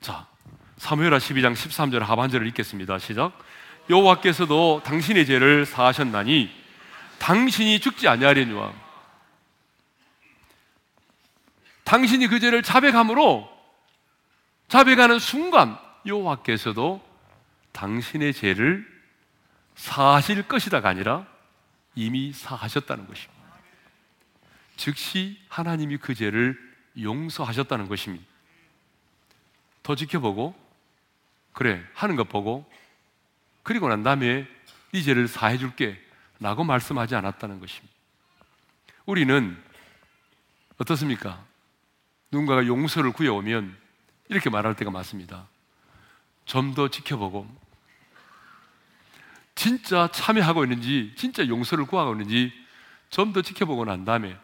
자, 0.00 0.26
사무엘하 0.78 1.18
12장 1.18 1.54
13절 1.54 1.98
하반절을 1.98 2.46
읽겠습니다. 2.46 2.98
시작. 2.98 3.38
여호와께서도 3.90 4.80
당신의 4.86 5.26
죄를 5.26 5.66
사하셨나니 5.66 6.50
당신이 7.18 7.80
죽지 7.80 8.08
아니하려니와 8.08 8.85
당신이 11.86 12.26
그 12.26 12.40
죄를 12.40 12.62
자백함으로 12.62 13.48
자백하는 14.66 15.20
순간 15.20 15.78
여호와께서도 16.04 17.00
당신의 17.70 18.32
죄를 18.34 18.84
사하실 19.76 20.48
것이다가 20.48 20.88
아니라 20.88 21.26
이미 21.94 22.32
사하셨다는 22.32 23.06
것입니다. 23.06 23.36
즉시 24.76 25.38
하나님이 25.48 25.98
그 25.98 26.14
죄를 26.14 26.58
용서하셨다는 27.00 27.88
것입니다. 27.88 28.24
더 29.84 29.94
지켜보고 29.94 30.56
그래 31.52 31.84
하는 31.94 32.16
것 32.16 32.28
보고 32.28 32.68
그리고 33.62 33.88
난 33.88 34.02
다음에 34.02 34.48
이 34.90 35.02
죄를 35.04 35.28
사해 35.28 35.56
줄게 35.56 36.02
라고 36.40 36.64
말씀하지 36.64 37.14
않았다는 37.14 37.60
것입니다. 37.60 37.94
우리는 39.04 39.56
어떻습니까? 40.78 41.46
누군가가 42.36 42.66
용서를 42.66 43.12
구해오면 43.12 43.74
이렇게 44.28 44.50
말할 44.50 44.76
때가 44.76 44.90
많습니다. 44.90 45.46
좀 46.44 46.74
더 46.74 46.88
지켜보고 46.88 47.48
진짜 49.54 50.08
참여하고 50.12 50.64
있는지 50.64 51.14
진짜 51.16 51.46
용서를 51.48 51.86
구하고 51.86 52.12
있는지 52.12 52.52
좀 53.08 53.32
더 53.32 53.40
지켜보고 53.40 53.86
난 53.86 54.04
다음에 54.04 54.36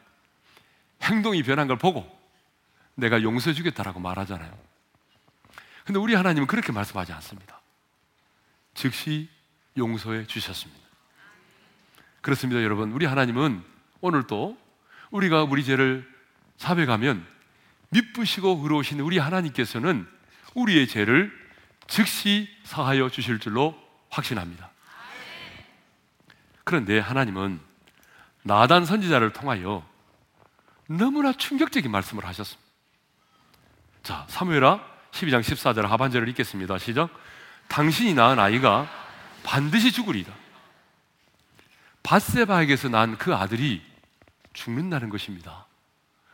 행동이 1.02 1.42
변한 1.42 1.68
걸 1.68 1.76
보고 1.76 2.10
내가 2.94 3.22
용서해 3.22 3.54
주겠다라고 3.54 4.00
말하잖아요. 4.00 4.56
근데 5.84 5.98
우리 5.98 6.14
하나님은 6.14 6.46
그렇게 6.46 6.72
말씀하지 6.72 7.12
않습니다. 7.12 7.60
즉시 8.74 9.28
용서해 9.76 10.26
주셨습니다. 10.26 10.80
그렇습니다, 12.20 12.62
여러분. 12.62 12.92
우리 12.92 13.04
하나님은 13.04 13.62
오늘도 14.00 14.56
우리가 15.10 15.42
우리 15.42 15.64
죄를 15.64 16.08
사백하면 16.56 17.26
미쁘시고 17.92 18.60
의로우신 18.62 19.00
우리 19.00 19.18
하나님께서는 19.18 20.08
우리의 20.54 20.88
죄를 20.88 21.30
즉시 21.86 22.48
사하여 22.64 23.10
주실 23.10 23.38
줄로 23.38 23.76
확신합니다. 24.08 24.70
그런데 26.64 26.98
하나님은 26.98 27.60
나단 28.42 28.86
선지자를 28.86 29.32
통하여 29.32 29.86
너무나 30.86 31.32
충격적인 31.32 31.90
말씀을 31.90 32.24
하셨습니다. 32.26 32.70
자, 34.02 34.26
사무엘하 34.28 34.80
12장 35.12 35.40
14절 35.42 35.82
하반절을 35.82 36.28
읽겠습니다. 36.30 36.78
시작. 36.78 37.10
당신이 37.68 38.14
낳은 38.14 38.38
아이가 38.38 38.88
반드시 39.44 39.92
죽으리다. 39.92 40.32
바세바에게서 42.02 42.88
난 42.88 43.16
그 43.16 43.34
아들이 43.34 43.82
죽는다는 44.54 45.08
것입니다. 45.08 45.66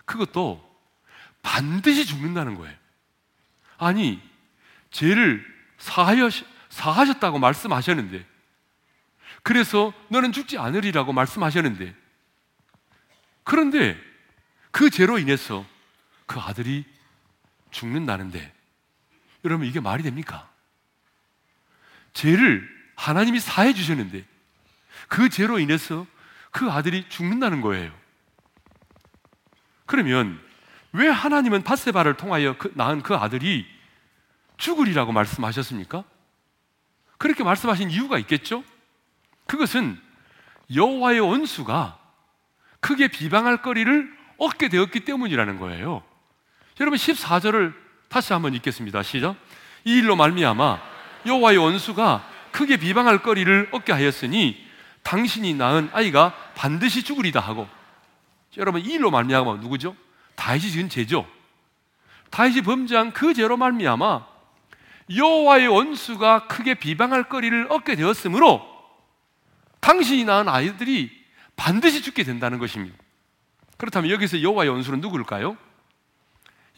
그것도 0.04 0.67
반드시 1.48 2.04
죽는다는 2.04 2.56
거예요. 2.56 2.76
아니, 3.78 4.20
죄를 4.90 5.42
사하여, 5.78 6.28
사하셨다고 6.68 7.38
말씀하셨는데, 7.38 8.26
그래서 9.42 9.94
너는 10.10 10.32
죽지 10.32 10.58
않으리라고 10.58 11.14
말씀하셨는데, 11.14 11.94
그런데 13.44 13.98
그 14.70 14.90
죄로 14.90 15.18
인해서 15.18 15.64
그 16.26 16.38
아들이 16.38 16.84
죽는다는데, 17.70 18.54
여러분 19.46 19.66
이게 19.66 19.80
말이 19.80 20.02
됩니까? 20.02 20.50
죄를 22.12 22.68
하나님이 22.94 23.40
사해 23.40 23.72
주셨는데, 23.72 24.22
그 25.08 25.30
죄로 25.30 25.58
인해서 25.58 26.06
그 26.50 26.70
아들이 26.70 27.08
죽는다는 27.08 27.62
거예요. 27.62 27.90
그러면 29.86 30.46
왜 30.92 31.08
하나님은 31.08 31.62
바세바를 31.62 32.14
통하여 32.14 32.56
그, 32.56 32.72
낳은 32.74 33.02
그 33.02 33.14
아들이 33.14 33.66
죽으리라고 34.56 35.12
말씀하셨습니까? 35.12 36.04
그렇게 37.18 37.44
말씀하신 37.44 37.90
이유가 37.90 38.18
있겠죠? 38.18 38.64
그것은 39.46 40.00
여호와의 40.74 41.20
원수가 41.20 41.98
크게 42.80 43.08
비방할 43.08 43.62
거리를 43.62 44.16
얻게 44.38 44.68
되었기 44.68 45.00
때문이라는 45.00 45.58
거예요. 45.58 46.02
여러분 46.80 46.96
14절을 46.96 47.74
다시 48.08 48.32
한번 48.32 48.54
읽겠습니다. 48.54 49.02
시작. 49.02 49.36
이 49.84 49.98
일로 49.98 50.16
말미암아 50.16 50.80
여호와의 51.26 51.58
원수가 51.58 52.24
크게 52.52 52.76
비방할 52.76 53.22
거리를 53.22 53.68
얻게 53.72 53.92
하였으니 53.92 54.64
당신이 55.02 55.54
낳은 55.54 55.90
아이가 55.92 56.34
반드시 56.54 57.02
죽으리다 57.02 57.40
하고 57.40 57.68
여러분 58.56 58.80
이 58.80 58.92
일로 58.92 59.10
말미암아 59.10 59.56
누구죠? 59.56 59.96
다윗이 60.38 60.70
지은 60.70 60.88
죄죠. 60.88 61.28
다윗이 62.30 62.62
범죄한 62.62 63.12
그 63.12 63.34
죄로 63.34 63.56
말미암아 63.56 64.26
여호와의 65.14 65.66
원수가 65.66 66.46
크게 66.46 66.74
비방할 66.74 67.28
거리를 67.28 67.66
얻게 67.70 67.96
되었으므로 67.96 68.64
당신이 69.80 70.24
낳은 70.24 70.48
아이들이 70.48 71.10
반드시 71.56 72.02
죽게 72.02 72.22
된다는 72.22 72.58
것입니다. 72.58 72.96
그렇다면 73.78 74.10
여기서 74.10 74.42
여호와의 74.42 74.70
원수는 74.70 75.00
누구일까요? 75.00 75.56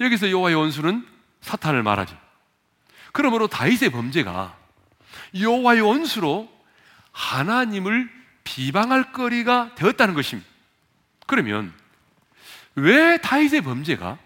여기서 0.01 0.31
여호와의 0.31 0.57
원수는 0.57 1.07
사탄을 1.43 1.83
말하죠. 1.83 2.17
그러므로 3.13 3.47
다윗의 3.47 3.91
범죄가 3.91 4.57
여호와의 5.39 5.83
원수로 5.83 6.49
하나님을 7.13 8.11
비방할 8.45 9.13
거리가 9.13 9.75
되었다는 9.75 10.15
것입니다. 10.15 10.49
그러면 11.27 11.75
왜 12.81 13.19
다윗의 13.19 13.61
범죄가 13.61 14.19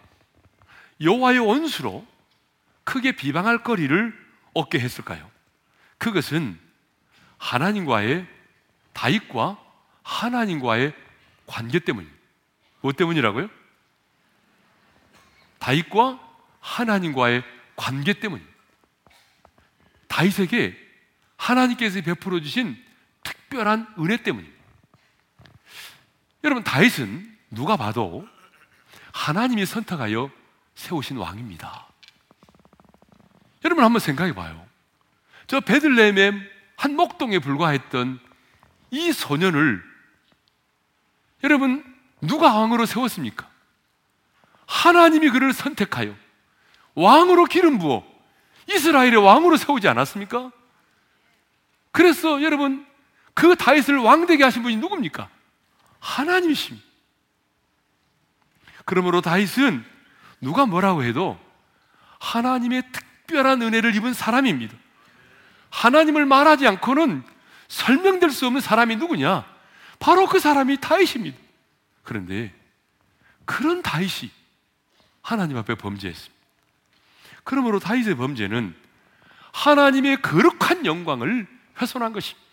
여호와의 1.00 1.40
원수로 1.40 2.06
크게 2.84 3.12
비방할 3.12 3.62
거리를 3.62 4.14
얻게 4.54 4.78
했을까요? 4.78 5.28
그것은 5.98 6.58
하나님과의 7.38 8.26
다윗과 8.92 9.58
하나님과의 10.02 10.94
관계 11.46 11.80
때문입니다. 11.80 12.18
무엇 12.80 12.96
때문이라고요? 12.96 13.48
다윗과 15.58 16.20
하나님과의 16.60 17.42
관계 17.74 18.12
때문입니다. 18.12 18.54
다윗에게 20.06 20.78
하나님께서 21.36 22.00
베풀어 22.02 22.40
주신 22.40 22.80
특별한 23.24 23.94
은혜 23.98 24.18
때문입니다. 24.18 24.62
여러분 26.44 26.62
다윗은 26.62 27.36
누가 27.50 27.76
봐도 27.76 28.28
하나님이 29.14 29.64
선택하여 29.64 30.28
세우신 30.74 31.16
왕입니다. 31.16 31.86
여러분 33.64 33.84
한번 33.84 34.00
생각해 34.00 34.34
봐요. 34.34 34.66
저 35.46 35.60
베들레헴의 35.60 36.50
한 36.76 36.96
목동에 36.96 37.38
불과했던 37.38 38.18
이 38.90 39.12
소년을 39.12 39.82
여러분 41.44 41.84
누가 42.20 42.54
왕으로 42.58 42.86
세웠습니까? 42.86 43.48
하나님이 44.66 45.30
그를 45.30 45.52
선택하여 45.52 46.14
왕으로 46.96 47.44
기름 47.44 47.78
부어 47.78 48.04
이스라엘의 48.68 49.16
왕으로 49.16 49.56
세우지 49.56 49.86
않았습니까? 49.86 50.50
그래서 51.92 52.42
여러분 52.42 52.84
그 53.32 53.54
다윗을 53.54 53.96
왕되게 53.98 54.42
하신 54.42 54.64
분이 54.64 54.76
누굽니까? 54.76 55.28
하나님이십니다. 56.00 56.93
그러므로 58.84 59.20
다윗은 59.20 59.84
누가 60.40 60.66
뭐라고 60.66 61.04
해도 61.04 61.38
하나님의 62.20 62.82
특별한 62.92 63.62
은혜를 63.62 63.94
입은 63.94 64.14
사람입니다. 64.14 64.74
하나님을 65.70 66.26
말하지 66.26 66.66
않고는 66.66 67.22
설명될 67.68 68.30
수 68.30 68.46
없는 68.46 68.60
사람이 68.60 68.96
누구냐? 68.96 69.44
바로 69.98 70.26
그 70.26 70.38
사람이 70.38 70.80
다윗입니다. 70.80 71.36
그런데 72.02 72.54
그런 73.44 73.82
다윗이 73.82 74.30
하나님 75.22 75.56
앞에 75.56 75.74
범죄했습니다. 75.74 76.34
그러므로 77.42 77.78
다윗의 77.78 78.16
범죄는 78.16 78.74
하나님의 79.52 80.22
거룩한 80.22 80.84
영광을 80.86 81.46
훼손한 81.80 82.12
것입니다. 82.12 82.44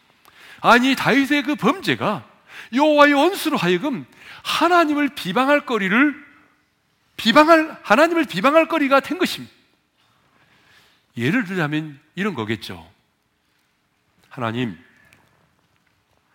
아니 0.62 0.96
다윗의 0.96 1.44
그 1.44 1.56
범죄가 1.56 2.26
여호와의 2.74 3.14
원수로 3.14 3.58
하여금 3.58 4.06
하나님을 4.44 5.10
비방할 5.16 5.66
거리를 5.66 6.32
비방할 7.18 7.78
하나님을 7.84 8.26
비방할 8.26 8.68
거리가 8.68 9.00
된 9.00 9.18
것입니다. 9.18 9.54
예를 11.18 11.44
들자면 11.46 12.00
이런 12.16 12.34
거겠죠. 12.34 12.90
하나님 14.30 14.78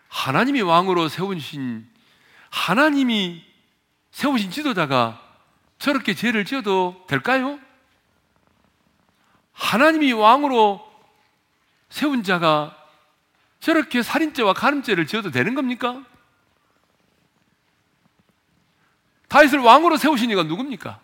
하나님이 0.09 0.61
왕으로 0.63 1.09
세우신 1.09 1.87
하나님이 2.51 3.45
세우신 4.13 4.51
지도자가 4.51 5.23
저렇게 5.79 6.15
죄를 6.15 6.45
지어도 6.45 7.05
될까요? 7.09 7.59
하나님이 9.53 10.13
왕으로 10.13 10.87
세운 11.89 12.23
자가 12.23 12.77
저렇게 13.61 14.03
살인죄와 14.03 14.53
간음죄를 14.53 15.07
지어도 15.07 15.31
되는 15.31 15.55
겁니까? 15.55 16.05
다윗을 19.29 19.59
왕으로 19.59 19.97
세우신 19.97 20.31
이가 20.31 20.45
누굽니까? 20.45 21.01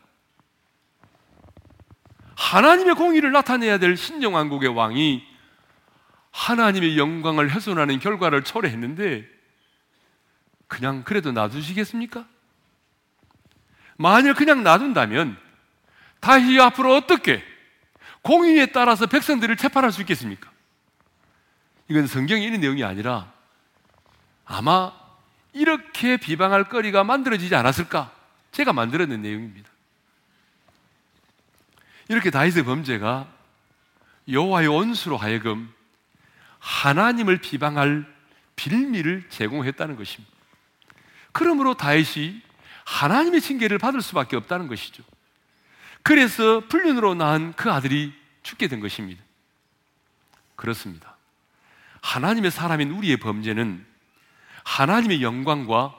하나님의 2.37 2.95
공의를 2.95 3.33
나타내야 3.33 3.79
될 3.79 3.97
신정왕국의 3.97 4.71
왕이 4.71 5.25
하나님의 6.31 6.99
영광을 6.99 7.51
훼손하는 7.51 7.99
결과를 7.99 8.43
초래했는데 8.43 9.27
그냥 10.67 11.05
그래도 11.05 11.33
놔두시겠습니까? 11.33 12.27
만일 13.97 14.35
그냥 14.35 14.63
놔둔다면 14.63 15.37
다시 16.21 16.59
앞으로 16.59 16.97
어떻게 16.97 17.45
공의에 18.23 18.67
따라서 18.67 19.07
백성들을 19.07 19.57
재판할 19.57 19.93
수 19.93 20.01
있겠습니까? 20.01 20.51
이건 21.89 22.07
성경에 22.07 22.45
있는 22.45 22.61
내용이 22.61 22.85
아니라 22.85 23.33
아마 24.45 24.93
이렇게 25.53 26.17
비방할 26.17 26.65
거리가 26.69 27.05
만들어지지 27.05 27.55
않았을까? 27.55 28.13
제가 28.53 28.73
만들어낸 28.73 29.23
내용입니다. 29.23 29.71
이렇게 32.09 32.31
다윗의 32.31 32.65
범죄가 32.65 33.29
여호와의 34.29 34.69
원수로 34.69 35.17
하여금 35.17 35.73
하나님을 36.59 37.39
비방할 37.39 38.07
빌미를 38.57 39.29
제공했다는 39.31 39.97
것입니다. 39.97 40.33
그러므로 41.33 41.75
다윗이 41.75 42.43
하나님의 42.85 43.41
징계를 43.41 43.79
받을 43.79 44.03
수밖에 44.03 44.37
없다는 44.37 44.69
것이죠. 44.69 45.03
그래서 46.03 46.61
불륜으로 46.69 47.15
낳은 47.15 47.55
그 47.55 47.71
아들이 47.71 48.13
죽게 48.43 48.69
된 48.69 48.81
것입니다. 48.81 49.23
그렇습니다. 50.57 51.17
하나님의 52.03 52.51
사람인 52.51 52.91
우리의 52.91 53.17
범죄는 53.19 53.92
하나님의 54.65 55.23
영광과 55.23 55.95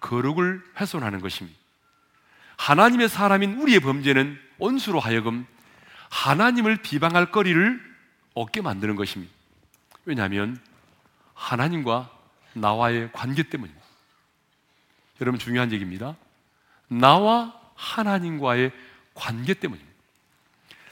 거룩을 0.00 0.62
훼손하는 0.78 1.20
것입니다. 1.20 1.58
하나님의 2.56 3.08
사람인 3.08 3.54
우리의 3.54 3.80
범죄는 3.80 4.38
온수로 4.58 5.00
하여금 5.00 5.46
하나님을 6.10 6.76
비방할 6.76 7.30
거리를 7.32 7.80
얻게 8.34 8.60
만드는 8.60 8.96
것입니다. 8.96 9.32
왜냐하면 10.04 10.60
하나님과 11.34 12.10
나와의 12.52 13.10
관계 13.12 13.42
때문입니다. 13.42 13.84
여러분 15.20 15.38
중요한 15.38 15.72
얘기입니다. 15.72 16.16
나와 16.88 17.54
하나님과의 17.74 18.72
관계 19.14 19.54
때문입니다. 19.54 19.94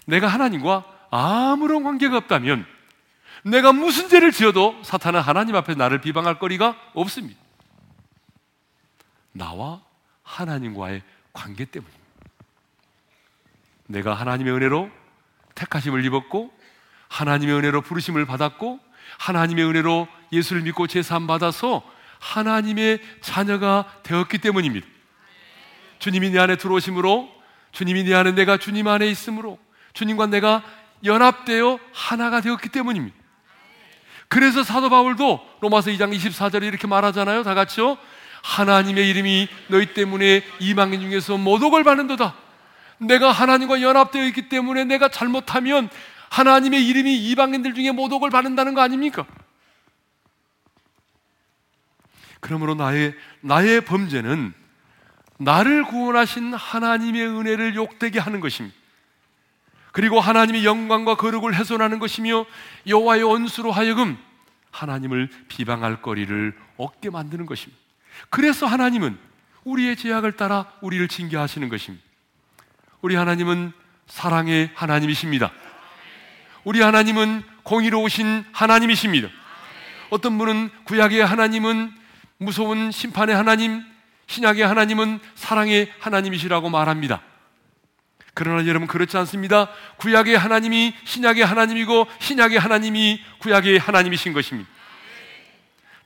내가 0.07 0.29
하나님과 0.29 0.85
아무런 1.11 1.85
관계가 1.85 2.17
없다면 2.17 2.67
내가 3.42 3.72
무슨 3.72 4.09
죄를 4.09 4.33
지어도 4.33 4.81
사탄은 4.85 5.20
하나님 5.20 5.57
앞에 5.57 5.74
나를 5.74 6.00
비방할 6.00 6.38
거리가 6.38 6.76
없습니다. 6.94 7.40
나와 9.33 9.83
하나님과의 10.22 11.02
관계 11.33 11.64
때문입니다. 11.64 12.02
내가 13.87 14.14
하나님의 14.14 14.55
은혜로 14.55 14.90
택하심을 15.55 16.05
입었고 16.05 16.52
하나님의 17.09 17.57
은혜로 17.57 17.83
부르심을 17.83 18.24
받았고 18.24 18.81
하나님의 19.18 19.66
은혜로 19.66 20.09
예수를 20.33 20.62
믿고 20.62 20.87
제사함 20.87 21.26
받아서 21.26 21.83
하나님의 22.18 23.00
자녀가 23.20 23.85
되었기 24.02 24.38
때문입니다. 24.38 24.87
주님이 25.98 26.31
내 26.31 26.38
안에 26.38 26.57
들어오심으로 26.57 27.28
주님이 27.72 28.05
내 28.05 28.14
안에 28.14 28.33
내가 28.33 28.57
주님 28.57 28.88
안에 28.88 29.09
있으므로 29.09 29.59
주님과 29.92 30.26
내가 30.26 30.62
연합되어 31.05 31.78
하나가 31.92 32.40
되었기 32.40 32.70
때문입니다. 32.70 33.22
그래서 34.33 34.62
사도 34.62 34.88
바울도 34.88 35.47
로마서 35.61 35.90
2장 35.90 36.16
24절에 36.16 36.62
이렇게 36.62 36.87
말하잖아요. 36.87 37.42
다 37.42 37.53
같이요. 37.53 37.99
하나님의 38.42 39.07
이름이 39.11 39.47
너희 39.68 39.92
때문에 39.92 40.42
이방인 40.59 41.03
중에서 41.03 41.37
모독을 41.37 41.85
받는도다. 41.85 42.35
내가 42.97 43.31
하나님과 43.31 43.83
연합되어 43.83 44.25
있기 44.29 44.49
때문에 44.49 44.85
내가 44.85 45.11
잘못하면 45.11 45.90
하나님의 46.31 46.88
이름이 46.88 47.14
이방인들 47.14 47.75
중에 47.75 47.90
모독을 47.90 48.31
받는다는 48.31 48.73
거 48.73 48.81
아닙니까? 48.81 49.27
그러므로 52.40 52.75
나의 52.75 53.14
나의 53.42 53.85
범죄는 53.85 54.55
나를 55.40 55.85
구원하신 55.85 56.55
하나님의 56.55 57.27
은혜를 57.27 57.75
욕되게 57.75 58.18
하는 58.18 58.40
것입니다. 58.40 58.82
그리고 59.92 60.20
하나님의 60.20 60.64
영광과 60.64 61.16
거룩을 61.16 61.55
훼손하는 61.55 61.98
것이며 61.98 62.46
여호와의 62.87 63.22
원수로 63.22 63.70
하여금 63.70 64.18
하나님을 64.70 65.28
비방할 65.48 66.02
거리를 66.02 66.57
얻게 66.78 67.11
만드는 67.11 67.46
것입니다. 67.46 67.81
그래서 68.31 68.66
하나님은 68.66 69.18
우리의 69.64 69.96
죄악을 69.96 70.33
따라 70.33 70.66
우리를 70.81 71.07
징계하시는 71.09 71.68
것입니다. 71.68 72.05
우리 73.02 73.14
하나님은 73.14 73.72
사랑의 74.07 74.70
하나님이십니다. 74.74 75.52
우리 76.64 76.81
하나님은 76.81 77.42
공의로우신 77.62 78.44
하나님이십니다. 78.52 79.28
어떤 80.11 80.38
분은 80.38 80.70
구약의 80.85 81.24
하나님은 81.24 81.92
무서운 82.38 82.90
심판의 82.90 83.35
하나님, 83.35 83.83
신약의 84.26 84.66
하나님은 84.66 85.20
사랑의 85.35 85.92
하나님이시라고 86.00 86.70
말합니다. 86.70 87.20
그러나 88.35 88.66
여러분 88.66 88.88
그렇지 88.88 89.16
않습니다. 89.18 89.68
구약의 89.99 90.38
하나님이 90.38 90.95
신약의 91.05 91.45
하나님이고 91.45 92.07
신약의 92.21 92.59
하나님이 92.59 93.23
구약의 93.38 93.79
하나님이신 93.79 94.33
것입니다. 94.33 94.71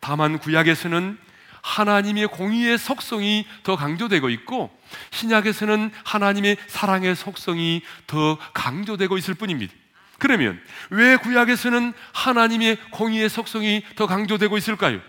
다만 0.01 0.39
구약에서는 0.39 1.19
하나님의 1.62 2.29
공의의 2.29 2.79
속성이 2.79 3.47
더 3.65 3.77
강조되고 3.77 4.31
있고 4.31 4.77
신약에서는 5.11 5.91
하나님의 6.05 6.57
사랑의 6.69 7.17
속성이 7.17 7.83
더 8.07 8.39
강조되고 8.55 9.19
있을 9.19 9.35
뿐입니다. 9.35 9.75
그러면 10.19 10.61
왜 10.91 11.17
구약에서는 11.17 11.93
하나님의 12.12 12.79
공의의 12.91 13.29
속성이 13.29 13.83
더 13.97 14.07
강조되고 14.07 14.57
있을까요? 14.57 15.01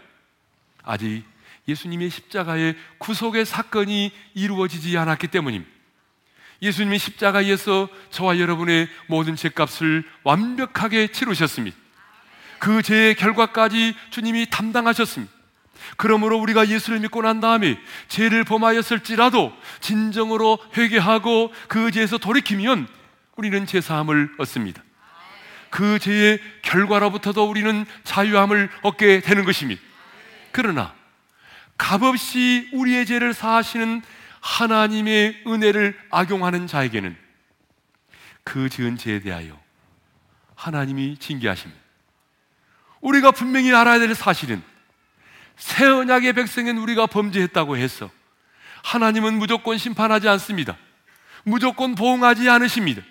아직 0.83 1.23
예수님의 1.67 2.09
십자가의 2.09 2.75
구속의 2.97 3.45
사건이 3.45 4.11
이루어지지 4.33 4.97
않았기 4.97 5.27
때문입니다. 5.27 5.76
예수님이 6.61 6.97
십자가에서 6.97 7.87
저와 8.09 8.39
여러분의 8.39 8.87
모든 9.07 9.35
죄값을 9.35 10.03
완벽하게 10.23 11.07
치르셨습니다. 11.07 11.77
그 12.59 12.81
죄의 12.81 13.15
결과까지 13.15 13.95
주님이 14.09 14.49
담당하셨습니다. 14.49 15.33
그러므로 15.95 16.37
우리가 16.39 16.67
예수를 16.67 16.99
믿고 16.99 17.21
난 17.21 17.39
다음에 17.39 17.79
죄를 18.07 18.43
범하였을지라도 18.43 19.53
진정으로 19.79 20.59
회개하고 20.75 21.53
그 21.67 21.91
죄에서 21.91 22.17
돌이키면 22.17 22.87
우리는 23.35 23.65
죄사함을 23.65 24.31
얻습니다. 24.39 24.83
그 25.69 25.99
죄의 25.99 26.39
결과로부터도 26.63 27.47
우리는 27.47 27.85
자유함을 28.03 28.69
얻게 28.81 29.21
되는 29.21 29.45
것입니다. 29.45 29.81
그러나 30.51 30.93
값없이 31.77 32.69
우리의 32.73 33.05
죄를 33.05 33.33
사하시는 33.33 34.01
하나님의 34.41 35.43
은혜를 35.47 35.99
악용하는 36.09 36.67
자에게는 36.67 37.15
그 38.43 38.69
지은 38.69 38.97
죄에 38.97 39.19
대하여 39.19 39.59
하나님이 40.55 41.17
징계하십니다. 41.17 41.81
우리가 43.01 43.31
분명히 43.31 43.73
알아야 43.73 43.99
될 43.99 44.13
사실은 44.15 44.63
새 45.55 45.85
언약의 45.85 46.33
백성인 46.33 46.77
우리가 46.77 47.07
범죄했다고 47.07 47.77
해서 47.77 48.09
하나님은 48.83 49.33
무조건 49.33 49.77
심판하지 49.77 50.29
않습니다. 50.29 50.77
무조건 51.43 51.95
보응하지 51.95 52.49
않으십니다. 52.49 53.01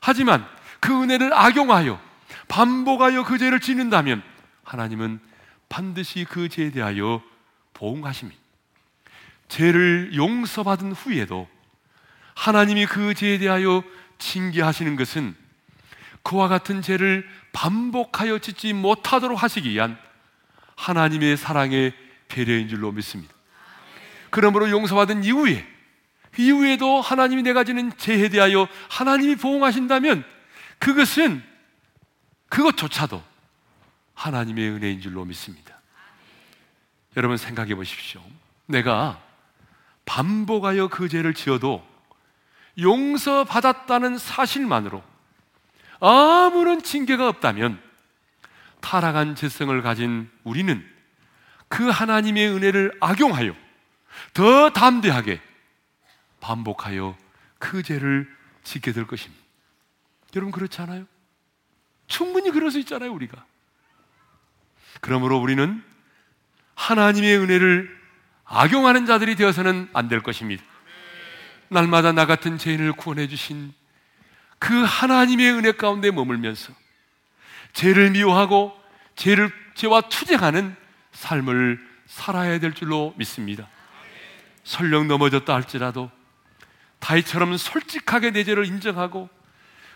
하지만 0.00 0.46
그 0.80 1.02
은혜를 1.02 1.32
악용하여 1.32 2.00
반복하여 2.48 3.24
그 3.24 3.38
죄를 3.38 3.60
짓는다면 3.60 4.22
하나님은 4.64 5.20
반드시 5.68 6.24
그 6.24 6.48
죄에 6.48 6.70
대하여 6.70 7.22
보응하십니다. 7.74 8.40
죄를 9.48 10.12
용서받은 10.14 10.92
후에도 10.92 11.48
하나님이 12.34 12.86
그 12.86 13.14
죄에 13.14 13.38
대하여 13.38 13.82
징계하시는 14.18 14.96
것은 14.96 15.34
그와 16.22 16.48
같은 16.48 16.82
죄를 16.82 17.28
반복하여 17.52 18.38
짓지 18.38 18.72
못하도록 18.72 19.42
하시기 19.42 19.70
위한 19.70 19.98
하나님의 20.76 21.36
사랑의 21.36 21.94
배려인 22.28 22.68
줄로 22.68 22.92
믿습니다. 22.92 23.34
그러므로 24.30 24.68
용서받은 24.70 25.24
이후에 25.24 25.66
이후에도 26.38 27.00
하나님이 27.00 27.42
내가 27.42 27.64
지는 27.64 27.96
죄에 27.96 28.28
대하여 28.28 28.68
하나님이 28.90 29.36
보응하신다면 29.36 30.24
그것은 30.78 31.42
그것조차도 32.48 33.22
하나님의 34.14 34.70
은혜인 34.70 35.00
줄로 35.00 35.24
믿습니다. 35.24 35.80
여러분 37.16 37.36
생각해 37.36 37.74
보십시오. 37.74 38.20
내가 38.66 39.25
반복하여 40.06 40.88
그 40.88 41.08
죄를 41.08 41.34
지어도 41.34 41.86
용서받았다는 42.78 44.18
사실만으로 44.18 45.02
아무런 46.00 46.82
징계가 46.82 47.28
없다면 47.28 47.82
타락한 48.80 49.34
죄성을 49.34 49.82
가진 49.82 50.30
우리는 50.44 50.86
그 51.68 51.88
하나님의 51.88 52.48
은혜를 52.48 52.96
악용하여 53.00 53.54
더 54.32 54.70
담대하게 54.70 55.40
반복하여 56.40 57.16
그 57.58 57.82
죄를 57.82 58.30
짓게 58.62 58.92
될 58.92 59.06
것입니다. 59.06 59.42
여러분 60.36 60.52
그렇지 60.52 60.80
않아요? 60.82 61.06
충분히 62.06 62.50
그럴 62.50 62.70
수 62.70 62.78
있잖아요, 62.80 63.12
우리가. 63.12 63.44
그러므로 65.00 65.38
우리는 65.38 65.82
하나님의 66.74 67.38
은혜를 67.38 67.95
악용하는 68.46 69.06
자들이 69.06 69.34
되어서는 69.36 69.88
안 69.92 70.08
될 70.08 70.20
것입니다. 70.22 70.62
날마다 71.68 72.12
나 72.12 72.26
같은 72.26 72.58
죄인을 72.58 72.92
구원해 72.92 73.26
주신 73.26 73.72
그 74.58 74.82
하나님의 74.84 75.50
은혜 75.52 75.72
가운데 75.72 76.10
머물면서 76.10 76.72
죄를 77.72 78.10
미워하고 78.12 78.78
죄를 79.16 79.50
죄와 79.74 80.02
투쟁하는 80.02 80.76
삶을 81.12 81.84
살아야 82.06 82.58
될 82.60 82.72
줄로 82.72 83.14
믿습니다. 83.16 83.68
설령 84.64 85.08
넘어졌다 85.08 85.52
할지라도 85.52 86.10
다이처럼 87.00 87.56
솔직하게 87.56 88.30
내 88.30 88.44
죄를 88.44 88.64
인정하고 88.64 89.28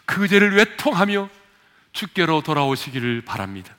그 0.05 0.29
죄를 0.29 0.57
외통하며 0.57 1.29
주께로 1.93 2.43
돌아오시기를 2.43 3.23
바랍니다. 3.23 3.75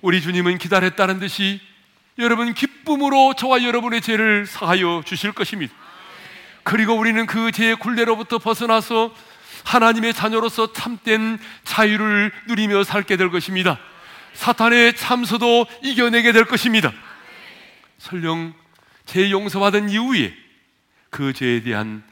우리 0.00 0.20
주님은 0.20 0.58
기다렸다는 0.58 1.18
듯이 1.18 1.60
여러분 2.18 2.54
기쁨으로 2.54 3.34
저와 3.34 3.64
여러분의 3.64 4.00
죄를 4.00 4.46
사하여 4.46 5.02
주실 5.04 5.32
것입니다. 5.32 5.74
그리고 6.62 6.94
우리는 6.94 7.26
그 7.26 7.50
죄의 7.50 7.76
굴레로부터 7.76 8.38
벗어나서 8.38 9.12
하나님의 9.64 10.14
자녀로서 10.14 10.72
참된 10.72 11.38
자유를 11.64 12.32
누리며 12.46 12.84
살게 12.84 13.16
될 13.16 13.30
것입니다. 13.30 13.78
사탄의 14.34 14.96
참소도 14.96 15.66
이겨내게 15.82 16.32
될 16.32 16.44
것입니다. 16.44 16.92
설령 17.98 18.54
죄 19.06 19.30
용서받은 19.30 19.90
이후에 19.90 20.34
그 21.10 21.32
죄에 21.32 21.62
대한 21.62 22.02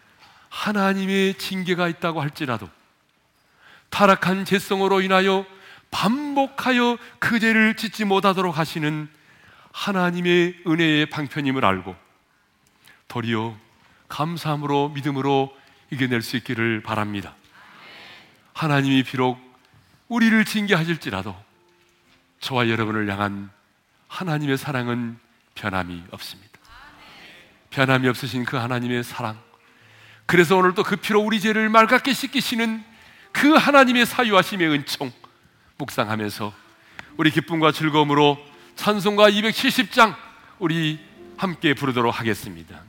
하나님의 0.48 1.34
징계가 1.34 1.88
있다고 1.88 2.20
할지라도 2.20 2.68
타락한 3.90 4.44
죄성으로 4.44 5.00
인하여 5.00 5.46
반복하여 5.90 6.98
그 7.18 7.38
죄를 7.38 7.76
짓지 7.76 8.04
못하도록 8.04 8.56
하시는 8.56 9.08
하나님의 9.72 10.62
은혜의 10.66 11.06
방편임을 11.06 11.64
알고 11.64 11.96
도리어 13.08 13.56
감사함으로 14.08 14.90
믿음으로 14.90 15.54
이겨낼 15.90 16.22
수 16.22 16.36
있기를 16.36 16.82
바랍니다. 16.82 17.34
하나님이 18.54 19.02
비록 19.02 19.38
우리를 20.08 20.44
징계하실지라도 20.44 21.34
저와 22.40 22.68
여러분을 22.68 23.10
향한 23.10 23.50
하나님의 24.08 24.58
사랑은 24.58 25.18
변함이 25.54 26.04
없습니다. 26.10 26.50
변함이 27.70 28.08
없으신 28.08 28.44
그 28.44 28.56
하나님의 28.56 29.04
사랑. 29.04 29.40
그래서 30.26 30.56
오늘도 30.56 30.82
그 30.82 30.96
피로 30.96 31.20
우리 31.20 31.40
죄를 31.40 31.68
맑게 31.70 32.12
씻기시는 32.12 32.84
그 33.32 33.54
하나님의 33.54 34.04
사유하심의 34.04 34.68
은총 34.68 35.10
묵상하면서 35.78 36.52
우리 37.16 37.30
기쁨과 37.30 37.72
즐거움으로 37.72 38.51
찬송가 38.76 39.30
270장 39.30 40.14
우리 40.58 40.98
함께 41.36 41.74
부르도록 41.74 42.18
하겠습니다. 42.18 42.80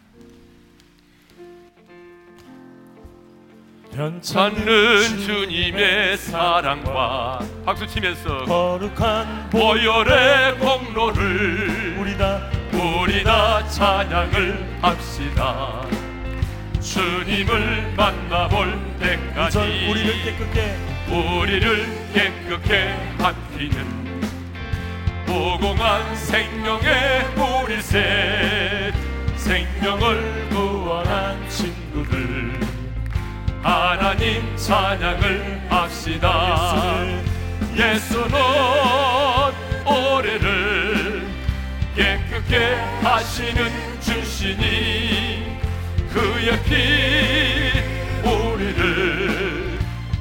변찮는 3.94 5.20
주님의 5.20 6.18
사랑과 6.18 7.40
박수 7.64 7.86
치면서 7.86 8.46
거룩한 8.46 9.52
보혈의 9.52 10.58
공로를 10.58 11.98
우리 12.00 12.18
다 12.18 12.50
우리 12.74 13.24
다 13.24 13.64
찬양을 13.68 14.80
합시다 14.82 15.86
주님을 16.82 17.94
만나볼 17.96 18.80
때까지 19.00 19.60
우리를 19.60 20.24
깨끗게 20.24 20.76
우리를 21.10 22.12
깨끗게 22.14 22.88
하시는 23.20 24.03
무공한 25.34 26.16
생명의 26.16 27.26
우리셋 27.36 28.94
생명을 29.36 30.50
구원한 30.50 31.50
친구들. 31.50 32.54
하나님 33.64 34.56
찬양을 34.56 35.64
합시다. 35.70 37.04
예수는 37.76 38.32
오래를 39.88 41.28
깨끗게 41.96 42.76
하시는 43.02 43.72
주시니 44.02 45.58
그의 46.14 46.64
피 46.64 48.30
우리를 48.30 49.80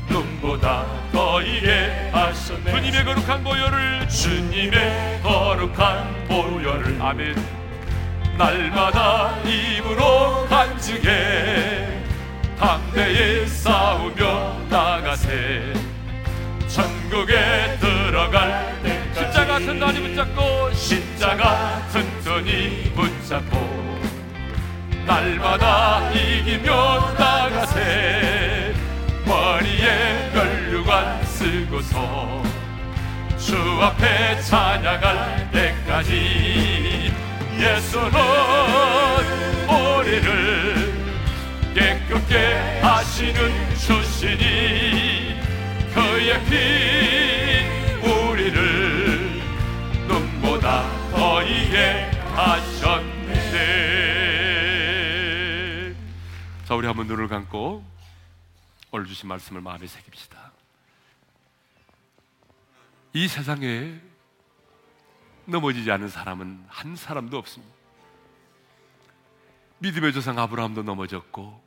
눈보다 0.09 1.02
더이게 1.13 2.11
하셨네 2.13 2.73
주님의 2.73 3.05
거룩한 3.05 3.45
보혈을 3.45 4.09
주님의 4.09 5.21
거룩한 5.23 6.25
보혈을 6.27 7.01
아멘. 7.01 7.37
날마다 8.39 9.37
입으로 9.45 10.47
간증해. 10.49 12.03
담대히 12.59 13.47
싸우며 13.47 14.59
나가세. 14.71 15.73
천국에 16.69 17.77
들어갈 17.79 18.75
때 18.83 19.03
십자가 19.15 19.59
튼튼히 19.59 20.01
붙잡고 20.09 20.73
십자가 20.73 21.83
튼튼히 21.93 22.91
붙잡고. 22.95 24.01
날마다 25.07 26.11
이기며 26.13 27.13
나가세. 27.19 28.75
머리에 29.27 30.31
면 30.33 30.62
류관 30.93 31.25
쓰고서 31.25 32.43
주 33.39 33.57
앞에 33.57 34.39
찬양할 34.43 35.51
때까지 35.51 37.11
예수는 37.59 38.13
우리를 39.71 40.93
깨끗게 41.75 42.81
하시는 42.83 43.75
주시니 43.77 45.41
그의 45.95 46.45
피 46.45 46.57
우리를 48.07 49.41
눈보다 50.07 50.85
더 51.11 51.43
이게 51.43 52.11
하셨네. 52.35 53.23
자 56.67 56.75
우리 56.75 56.87
한번 56.87 57.07
눈을 57.07 57.29
감고 57.29 57.83
오늘 58.91 59.07
주신 59.07 59.27
말씀을 59.31 59.63
마음에 59.63 59.87
새깁시다 59.87 60.42
이 63.15 63.29
세상에 63.29 64.01
넘어지지 65.45 65.91
않은 65.91 66.09
사람은 66.09 66.65
한 66.69 66.97
사람도 66.97 67.37
없습니다 67.37 67.75
믿음의 69.79 70.13
조상 70.13 70.39
아브라함도 70.39 70.83
넘어졌고 70.83 71.61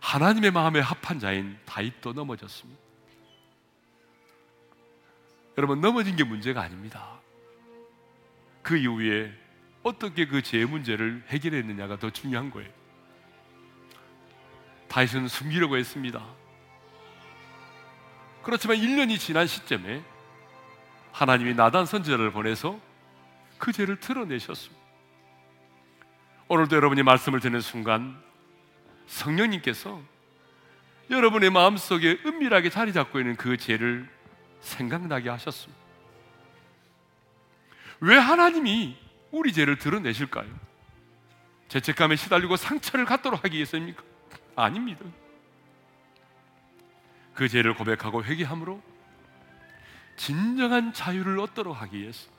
하나님의 0.00 0.50
마음에 0.50 0.80
합한 0.80 1.20
자인 1.20 1.56
다윗도 1.64 2.14
넘어졌습니다. 2.14 2.80
여러분 5.58 5.80
넘어진 5.80 6.16
게 6.16 6.24
문제가 6.24 6.62
아닙니다. 6.62 7.20
그 8.62 8.76
이후에 8.76 9.32
어떻게 9.82 10.26
그 10.26 10.42
죄의 10.42 10.66
문제를 10.66 11.22
해결했느냐가 11.28 11.98
더 11.98 12.10
중요한 12.10 12.50
거예요. 12.50 12.70
다윗은 14.88 15.28
숨기려고 15.28 15.76
했습니다. 15.76 16.24
그렇지만 18.42 18.78
1년이 18.78 19.18
지난 19.18 19.46
시점에 19.46 20.02
하나님이 21.12 21.54
나단 21.54 21.86
선지자를 21.86 22.32
보내서 22.32 22.78
그 23.58 23.70
죄를 23.70 24.00
드러내셨습니다. 24.00 24.82
오늘도 26.48 26.74
여러분이 26.74 27.02
말씀을 27.02 27.40
듣는 27.40 27.60
순간 27.60 28.20
성령님께서 29.06 30.00
여러분의 31.10 31.50
마음속에 31.50 32.18
은밀하게 32.24 32.70
자리 32.70 32.92
잡고 32.92 33.20
있는 33.20 33.36
그 33.36 33.56
죄를 33.56 34.08
생각나게 34.60 35.28
하셨습니다. 35.28 35.80
왜 38.00 38.16
하나님이 38.16 38.96
우리 39.30 39.52
죄를 39.52 39.78
드러내실까요? 39.78 40.48
죄책감에 41.68 42.16
시달리고 42.16 42.56
상처를 42.56 43.04
갖도록 43.04 43.44
하기 43.44 43.56
위해서입니까? 43.56 44.02
아닙니다. 44.56 45.04
그 47.34 47.48
죄를 47.48 47.74
고백하고 47.74 48.24
회개함으로 48.24 48.82
진정한 50.16 50.92
자유를 50.92 51.38
얻도록 51.40 51.80
하기 51.82 51.98
위해서 51.98 52.30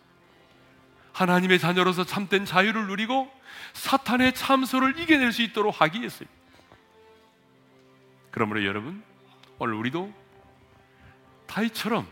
하나님의 1.13 1.59
자녀로서 1.59 2.03
참된 2.03 2.45
자유를 2.45 2.87
누리고 2.87 3.31
사탄의 3.73 4.33
참소를 4.33 4.99
이겨낼 4.99 5.31
수 5.31 5.41
있도록 5.41 5.81
하기 5.81 5.99
위해서입니다. 5.99 6.43
그러므로 8.31 8.65
여러분, 8.65 9.03
오늘 9.59 9.75
우리도 9.75 10.11
다이처럼 11.45 12.07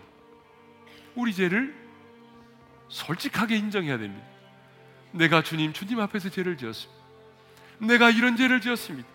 우리 1.16 1.34
죄를 1.34 1.76
솔직하게 2.89 3.57
인정해야 3.57 3.97
됩니다. 3.97 4.26
내가 5.12 5.41
주님, 5.41 5.74
주님 5.74 5.99
앞에서 5.99 6.30
죄를 6.30 6.57
지었습니다. 6.57 7.01
내가 7.80 8.12
이런 8.12 8.38
죄를 8.38 8.62
지었습니다. 8.62 9.07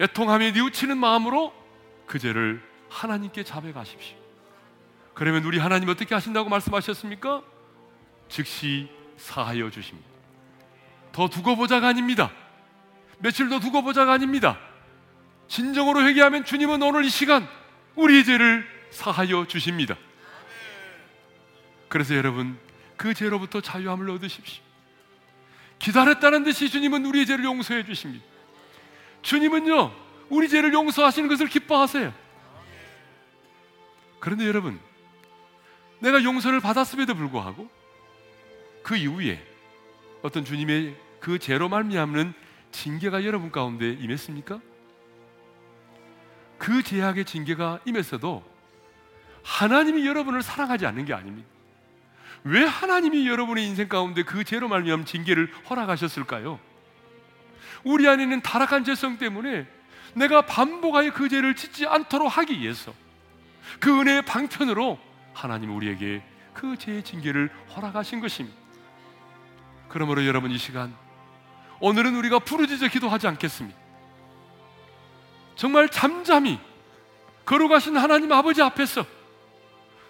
애통하며 0.00 0.50
뉘우치는 0.50 0.98
마음으로 0.98 1.54
그 2.06 2.18
죄를 2.18 2.62
하나님께 2.90 3.44
자백하십시오. 3.44 4.21
그러면 5.14 5.44
우리 5.44 5.58
하나님 5.58 5.88
어떻게 5.88 6.14
하신다고 6.14 6.48
말씀하셨습니까? 6.48 7.42
즉시 8.28 8.88
사하여 9.16 9.70
주십니다. 9.70 10.08
더 11.12 11.28
두고 11.28 11.56
보자가 11.56 11.88
아닙니다. 11.88 12.32
며칠 13.18 13.48
더 13.48 13.60
두고 13.60 13.82
보자가 13.82 14.12
아닙니다. 14.12 14.58
진정으로 15.48 16.02
회개하면 16.02 16.44
주님은 16.44 16.82
오늘 16.82 17.04
이 17.04 17.10
시간 17.10 17.46
우리의 17.94 18.24
죄를 18.24 18.66
사하여 18.90 19.46
주십니다. 19.46 19.96
그래서 21.88 22.14
여러분 22.14 22.58
그 22.96 23.12
죄로부터 23.12 23.60
자유함을 23.60 24.08
얻으십시오. 24.10 24.62
기다렸다는 25.78 26.44
듯이 26.44 26.70
주님은 26.70 27.04
우리의 27.04 27.26
죄를 27.26 27.44
용서해 27.44 27.84
주십니다. 27.84 28.24
주님은요 29.20 29.92
우리 30.30 30.48
죄를 30.48 30.72
용서하시는 30.72 31.28
것을 31.28 31.48
기뻐하세요. 31.48 32.14
그런데 34.20 34.46
여러분 34.46 34.80
내가 36.02 36.24
용서를 36.24 36.58
받았음에도 36.58 37.14
불구하고 37.14 37.70
그 38.82 38.96
이후에 38.96 39.40
어떤 40.22 40.44
주님의 40.44 40.96
그 41.20 41.38
죄로 41.38 41.68
말미암는 41.68 42.34
징계가 42.72 43.24
여러분 43.24 43.52
가운데 43.52 43.92
임했습니까? 43.92 44.60
그 46.58 46.82
죄악의 46.82 47.24
징계가 47.24 47.80
임했어도 47.84 48.42
하나님이 49.44 50.04
여러분을 50.04 50.42
사랑하지 50.42 50.86
않는 50.86 51.04
게 51.04 51.14
아닙니다. 51.14 51.48
왜 52.42 52.64
하나님이 52.64 53.28
여러분의 53.28 53.64
인생 53.64 53.88
가운데 53.88 54.24
그 54.24 54.42
죄로 54.42 54.66
말미암은 54.68 55.06
징계를 55.06 55.52
허락하셨을까요? 55.70 56.58
우리 57.84 58.08
안에 58.08 58.24
있는 58.24 58.42
타락한 58.42 58.82
죄성 58.82 59.18
때문에 59.18 59.68
내가 60.14 60.42
반복하여 60.42 61.12
그 61.12 61.28
죄를 61.28 61.54
짓지 61.54 61.86
않도록 61.86 62.36
하기 62.38 62.58
위해서 62.58 62.92
그 63.78 64.00
은혜의 64.00 64.22
방편으로 64.22 65.11
하나님 65.32 65.74
우리에게 65.74 66.22
그 66.52 66.76
죄의 66.76 67.02
징계를 67.02 67.50
허락하신 67.74 68.20
것입니다. 68.20 68.56
그러므로 69.88 70.26
여러분 70.26 70.50
이 70.50 70.58
시간 70.58 70.94
오늘은 71.80 72.14
우리가 72.16 72.38
부르짖어 72.38 72.88
기도하지 72.88 73.26
않겠습니다. 73.26 73.78
정말 75.56 75.88
잠잠히 75.88 76.58
걸어가신 77.44 77.96
하나님 77.96 78.32
아버지 78.32 78.62
앞에서 78.62 79.04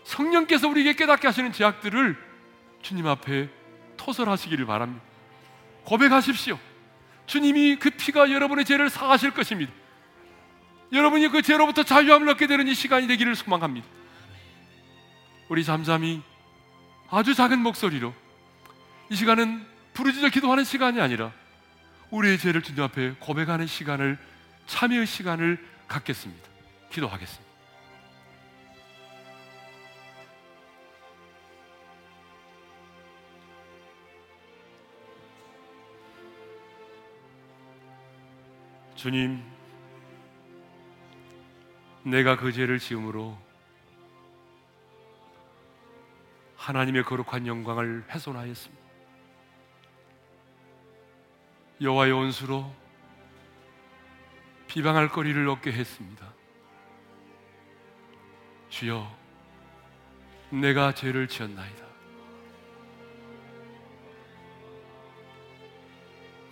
성령께서 0.04 0.68
우리에게 0.68 0.94
깨닫게 0.94 1.26
하시는 1.26 1.52
제약들을 1.52 2.16
주님 2.82 3.06
앞에 3.06 3.48
토설하시기를 3.96 4.66
바랍니다. 4.66 5.02
고백하십시오. 5.84 6.58
주님이 7.26 7.76
그 7.76 7.90
피가 7.90 8.30
여러분의 8.30 8.64
죄를 8.64 8.90
사하실 8.90 9.30
것입니다. 9.30 9.72
여러분이 10.92 11.28
그 11.28 11.40
죄로부터 11.40 11.82
자유함을 11.82 12.28
얻게 12.28 12.46
되는 12.46 12.68
이 12.68 12.74
시간이 12.74 13.06
되기를 13.06 13.34
소망합니다. 13.34 13.86
우리 15.53 15.64
잠잠히 15.64 16.22
아주 17.11 17.34
작은 17.34 17.59
목소리로 17.59 18.14
이 19.11 19.14
시간은 19.14 19.66
부르짖어 19.92 20.30
기도하는 20.30 20.64
시간이 20.64 20.98
아니라 20.98 21.30
우리의 22.09 22.38
죄를 22.38 22.62
주님 22.62 22.82
앞에 22.82 23.16
고백하는 23.20 23.66
시간을 23.66 24.18
참여의 24.64 25.07
시간을 25.07 25.62
갖겠습니다. 25.88 26.48
기도하겠습니다. 26.90 27.53
주님, 38.94 39.44
내가 42.05 42.38
그 42.38 42.53
죄를 42.53 42.78
지음으로 42.78 43.51
하나님의 46.62 47.02
거룩한 47.02 47.48
영광을 47.48 48.04
훼손하였습니다. 48.08 48.82
여호와의 51.80 52.12
원수로 52.12 52.72
비방할 54.68 55.08
거리를 55.08 55.48
얻게 55.48 55.72
했습니다. 55.72 56.32
주여, 58.68 59.12
내가 60.50 60.94
죄를 60.94 61.26
지었나이다. 61.26 61.84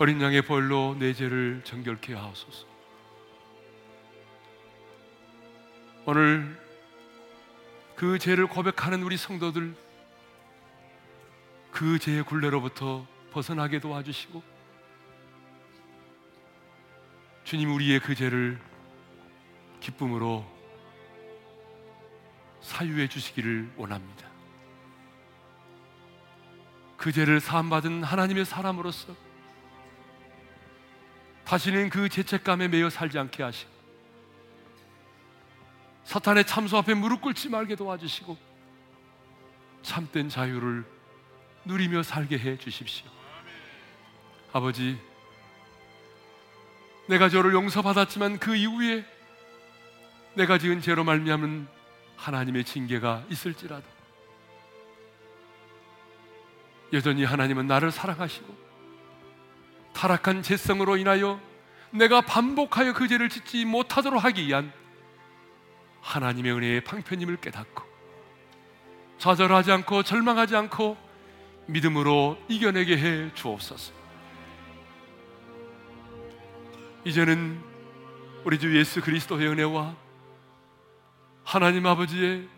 어린 0.01 0.21
양의 0.21 0.43
벌로 0.43 0.97
내 0.99 1.13
죄를 1.13 1.63
정결케 1.63 2.15
하옵소서. 2.15 2.67
오늘 6.05 6.59
그 7.95 8.19
죄를 8.19 8.49
고백하는 8.49 9.05
우리 9.05 9.17
성도들 9.17 9.90
그 11.71 11.99
죄의 11.99 12.25
굴레로부터 12.25 13.07
벗어나게 13.31 13.81
도와주시고 13.81 14.43
주님 17.45 17.73
우리의 17.73 18.01
그 18.01 18.15
죄를 18.15 18.61
기쁨으로 19.81 20.45
사유해 22.61 23.09
주시기를 23.09 23.73
원합니다. 23.77 24.29
그 26.97 27.13
죄를 27.13 27.41
사함받은 27.41 28.05
하나님의 28.05 28.45
사람으로서 28.45 29.17
다시는 31.45 31.89
그 31.89 32.09
죄책감에 32.09 32.69
매여 32.69 32.91
살지 32.91 33.19
않게 33.19 33.43
하시고 33.43 33.71
사탄의 36.05 36.45
참소 36.47 36.77
앞에 36.77 36.95
무릎 36.95 37.23
꿇지 37.23 37.49
말게 37.49 37.75
도와주시고 37.75 38.37
참된 39.83 40.29
자유를 40.29 41.00
누리며 41.65 42.03
살게 42.03 42.39
해 42.39 42.57
주십시오. 42.57 43.07
아버지, 44.53 44.99
내가 47.07 47.29
저를 47.29 47.53
용서받았지만 47.53 48.39
그 48.39 48.55
이후에 48.55 49.05
내가 50.35 50.59
지은 50.59 50.81
죄로 50.81 51.05
말미암은 51.05 51.67
하나님의 52.17 52.65
징계가 52.65 53.25
있을지라도 53.31 53.85
여전히 56.93 57.25
하나님은 57.25 57.67
나를 57.67 57.91
사랑하시고 57.91 58.71
타락한 59.93 60.43
죄성으로 60.43 60.97
인하여 60.97 61.41
내가 61.91 62.21
반복하여 62.21 62.93
그 62.93 63.09
죄를 63.09 63.29
짓지 63.29 63.65
못하도록 63.65 64.23
하기 64.25 64.47
위한 64.47 64.73
하나님의 66.01 66.53
은혜의 66.53 66.85
방편임을 66.85 67.37
깨닫고 67.37 67.85
좌절하지 69.19 69.73
않고 69.73 70.03
절망하지 70.03 70.57
않고 70.57 71.10
믿음으로 71.71 72.37
이겨내게 72.49 72.99
해 72.99 73.35
주옵소서. 73.35 73.93
이제는 77.05 77.61
우리 78.45 78.59
주 78.59 78.77
예수 78.77 79.01
그리스도의 79.01 79.49
은혜와 79.49 79.95
하나님 81.45 81.87
아버지의 81.87 82.49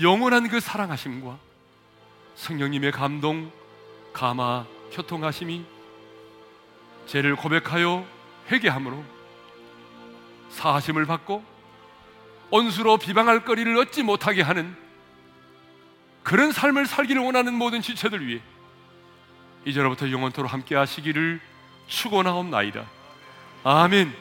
영원한 0.00 0.48
그 0.48 0.60
사랑하심과 0.60 1.38
성령님의 2.34 2.92
감동, 2.92 3.50
감화, 4.12 4.66
교통하심이 4.92 5.64
죄를 7.06 7.36
고백하여 7.36 8.06
회개함으로 8.50 9.02
사하심을 10.50 11.06
받고 11.06 11.42
온수로 12.50 12.96
비방할 12.98 13.44
거리를 13.44 13.76
얻지 13.76 14.02
못하게 14.02 14.42
하는 14.42 14.87
그런 16.28 16.52
삶을 16.52 16.84
살기를 16.84 17.22
원하는 17.22 17.54
모든 17.54 17.80
지체들 17.80 18.26
위해 18.26 18.42
이제로부터 19.64 20.10
영원토록 20.10 20.52
함께 20.52 20.74
하시기를 20.76 21.40
축원하옵나이다. 21.86 22.84
아멘. 23.64 24.14